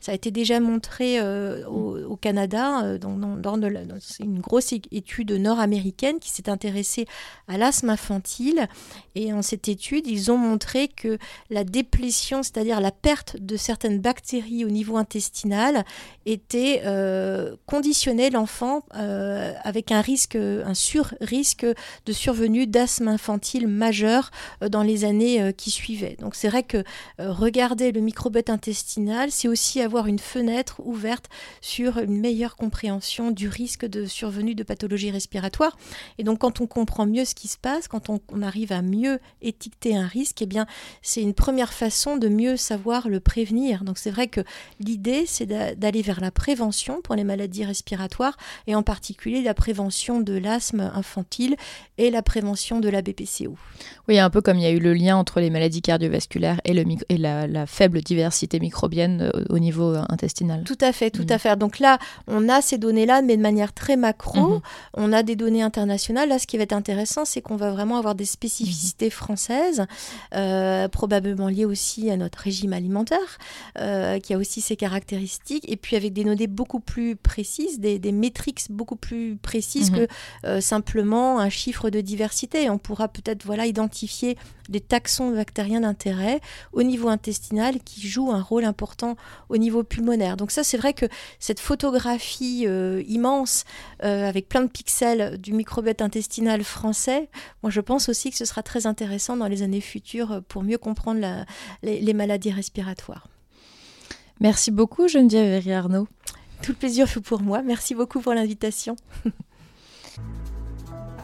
Ça 0.00 0.12
a 0.12 0.14
été 0.14 0.30
déjà 0.30 0.60
montré 0.60 1.20
au 1.66 2.16
Canada 2.16 2.57
euh, 2.58 2.98
c'est 4.00 4.24
une 4.24 4.40
grosse 4.40 4.72
étude 4.72 5.32
nord-américaine 5.32 6.18
qui 6.18 6.30
s'est 6.30 6.48
intéressée 6.48 7.06
à 7.46 7.58
l'asthme 7.58 7.90
infantile. 7.90 8.68
Et 9.14 9.32
en 9.32 9.42
cette 9.42 9.68
étude, 9.68 10.06
ils 10.06 10.30
ont 10.30 10.36
montré 10.36 10.88
que 10.88 11.18
la 11.50 11.64
déplétion, 11.64 12.42
c'est-à-dire 12.42 12.80
la 12.80 12.90
perte 12.90 13.36
de 13.38 13.56
certaines 13.56 14.00
bactéries 14.00 14.64
au 14.64 14.70
niveau 14.70 14.96
intestinal, 14.96 15.84
était 16.26 16.82
euh, 16.84 17.56
conditionnait 17.66 18.30
l'enfant 18.30 18.82
euh, 18.94 19.54
avec 19.62 19.92
un 19.92 20.00
risque, 20.00 20.36
un 20.36 20.74
sur-risque 20.74 21.66
de 22.06 22.12
survenue 22.12 22.66
d'asthme 22.66 23.08
infantile 23.08 23.66
majeur 23.66 24.30
dans 24.60 24.82
les 24.82 25.04
années 25.04 25.52
qui 25.54 25.70
suivaient. 25.70 26.16
Donc 26.20 26.34
c'est 26.34 26.48
vrai 26.48 26.62
que 26.62 26.84
regarder 27.18 27.92
le 27.92 28.00
microbiote 28.00 28.50
intestinal, 28.50 29.30
c'est 29.30 29.48
aussi 29.48 29.80
avoir 29.80 30.06
une 30.06 30.18
fenêtre 30.18 30.80
ouverte 30.84 31.28
sur 31.60 31.98
une 31.98 32.20
meilleure 32.20 32.47
meilleure 32.48 32.56
compréhension 32.56 33.30
du 33.30 33.48
risque 33.48 33.84
de 33.84 34.06
survenue 34.06 34.54
de 34.54 34.62
pathologies 34.62 35.10
respiratoires. 35.10 35.76
Et 36.18 36.24
donc, 36.24 36.38
quand 36.38 36.60
on 36.60 36.66
comprend 36.66 37.04
mieux 37.06 37.24
ce 37.24 37.34
qui 37.34 37.48
se 37.48 37.58
passe, 37.58 37.88
quand 37.88 38.08
on, 38.08 38.20
arrive 38.42 38.72
à 38.72 38.82
mieux 38.82 39.18
étiqueter 39.42 39.96
un 39.96 40.06
risque, 40.06 40.40
eh 40.42 40.46
bien, 40.46 40.66
c'est 41.02 41.20
une 41.20 41.34
première 41.34 41.72
façon 41.72 42.16
de 42.16 42.28
mieux 42.28 42.56
savoir 42.56 43.08
le 43.08 43.20
prévenir. 43.20 43.84
Donc, 43.84 43.98
c'est 43.98 44.10
vrai 44.10 44.28
que 44.28 44.40
l'idée, 44.80 45.24
c'est 45.26 45.46
d'aller 45.46 46.02
vers 46.02 46.20
la 46.20 46.30
prévention 46.30 47.02
pour 47.02 47.16
les 47.16 47.24
maladies 47.24 47.64
respiratoires 47.64 48.36
et 48.66 48.74
en 48.74 48.82
particulier 48.82 49.42
la 49.42 49.54
prévention 49.54 50.20
de 50.20 50.38
l'asthme 50.38 50.90
infantile 50.94 51.56
et 51.98 52.10
la 52.10 52.22
prévention 52.22 52.80
de 52.80 52.88
la 52.88 53.02
BPCO. 53.02 53.56
Oui, 54.08 54.18
un 54.18 54.30
peu 54.30 54.40
comme 54.40 54.56
il 54.56 54.62
y 54.62 54.66
a 54.66 54.70
eu 54.70 54.78
le 54.78 54.94
lien 54.94 55.16
entre 55.16 55.40
les 55.40 55.50
maladies 55.50 55.82
cardiovasculaires 55.82 56.60
et, 56.64 56.72
le, 56.72 56.84
et 57.08 57.18
la, 57.18 57.66
faible 57.66 58.00
diversité 58.00 58.60
microbienne 58.60 59.30
euh, 59.34 59.44
au 59.50 59.58
niveau 59.58 59.94
euh, 59.94 60.02
intestinal. 60.08 60.62
Tout 60.64 60.78
à 60.80 60.92
fait, 60.92 61.10
tout 61.10 61.24
mm. 61.28 61.32
à 61.32 61.38
fait. 61.38 61.56
Donc 61.56 61.78
là, 61.78 61.98
on 62.26 62.37
a 62.46 62.60
ces 62.60 62.76
données-là, 62.76 63.22
mais 63.22 63.38
de 63.38 63.42
manière 63.42 63.72
très 63.72 63.96
macro. 63.96 64.58
Mm-hmm. 64.58 64.62
On 64.94 65.12
a 65.14 65.22
des 65.22 65.34
données 65.34 65.62
internationales. 65.62 66.28
Là, 66.28 66.38
ce 66.38 66.46
qui 66.46 66.58
va 66.58 66.64
être 66.64 66.74
intéressant, 66.74 67.24
c'est 67.24 67.40
qu'on 67.40 67.56
va 67.56 67.70
vraiment 67.70 67.96
avoir 67.96 68.14
des 68.14 68.26
spécificités 68.26 69.08
mm-hmm. 69.08 69.10
françaises, 69.10 69.86
euh, 70.34 70.88
probablement 70.88 71.48
liées 71.48 71.64
aussi 71.64 72.10
à 72.10 72.18
notre 72.18 72.40
régime 72.40 72.74
alimentaire, 72.74 73.38
qui 74.22 74.34
a 74.34 74.36
aussi 74.36 74.60
ses 74.60 74.76
caractéristiques, 74.76 75.64
et 75.70 75.76
puis 75.76 75.96
avec 75.96 76.12
des 76.12 76.24
données 76.24 76.46
beaucoup 76.46 76.80
plus 76.80 77.16
précises, 77.16 77.80
des, 77.80 77.98
des 77.98 78.12
métriques 78.12 78.66
beaucoup 78.68 78.96
plus 78.96 79.36
précises 79.36 79.90
mm-hmm. 79.90 80.06
que 80.42 80.60
simplement 80.60 81.38
un 81.38 81.48
chiffre 81.48 81.88
de 81.88 82.00
diversité. 82.00 82.68
On 82.68 82.78
pourra 82.78 83.08
peut-être 83.08 83.44
voilà 83.44 83.66
identifier 83.66 84.36
des 84.68 84.80
taxons 84.80 85.30
bactériens 85.30 85.80
d'intérêt 85.80 86.40
au 86.72 86.82
niveau 86.82 87.08
intestinal 87.08 87.80
qui 87.80 88.06
jouent 88.06 88.32
un 88.32 88.42
rôle 88.42 88.64
important 88.64 89.16
au 89.48 89.56
niveau 89.56 89.82
pulmonaire. 89.82 90.36
Donc 90.36 90.50
ça, 90.50 90.64
c'est 90.64 90.76
vrai 90.76 90.92
que 90.92 91.06
cette 91.38 91.60
photographie 91.60 92.64
euh, 92.66 93.02
immense 93.06 93.64
euh, 94.04 94.28
avec 94.28 94.48
plein 94.48 94.62
de 94.62 94.68
pixels 94.68 95.38
du 95.38 95.52
microbiote 95.52 96.02
intestinal 96.02 96.62
français, 96.64 97.28
moi 97.62 97.70
je 97.70 97.80
pense 97.80 98.08
aussi 98.08 98.30
que 98.30 98.36
ce 98.36 98.44
sera 98.44 98.62
très 98.62 98.86
intéressant 98.86 99.36
dans 99.36 99.48
les 99.48 99.62
années 99.62 99.80
futures 99.80 100.42
pour 100.48 100.62
mieux 100.62 100.78
comprendre 100.78 101.20
les, 101.82 102.00
les, 102.00 102.12
maladies 102.14 102.50
respiratoires. 102.50 103.28
Merci 104.40 104.70
beaucoup 104.70 105.08
Geneviève 105.08 105.66
et 105.66 105.74
Arnaud. 105.74 106.08
Tout 106.62 106.72
le 106.72 106.78
plaisir 106.78 107.08
fut 107.08 107.20
pour 107.20 107.40
moi. 107.40 107.62
Merci 107.62 107.94
beaucoup 107.94 108.20
pour 108.20 108.34
l'invitation. 108.34 108.96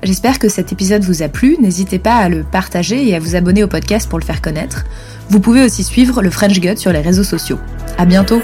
J'espère 0.03 0.39
que 0.39 0.49
cet 0.49 0.73
épisode 0.73 1.03
vous 1.03 1.23
a 1.23 1.29
plu. 1.29 1.57
N'hésitez 1.61 1.99
pas 1.99 2.17
à 2.17 2.29
le 2.29 2.43
partager 2.45 3.09
et 3.09 3.15
à 3.15 3.21
vous 3.21 3.37
abonner 3.37 3.65
au 3.65 3.69
podcast 3.69 4.09
pour 4.09 4.19
le 4.19 4.25
faire 4.25 4.43
connaître. 4.43 4.85
Vous 5.31 5.41
pouvez 5.41 5.63
aussi 5.63 5.83
suivre 5.83 6.23
le 6.23 6.31
French 6.31 6.61
Gut 6.61 6.77
sur 6.77 6.93
les 6.93 7.01
réseaux 7.01 7.25
sociaux. 7.25 7.59
À 7.97 8.05
bientôt! 8.05 8.43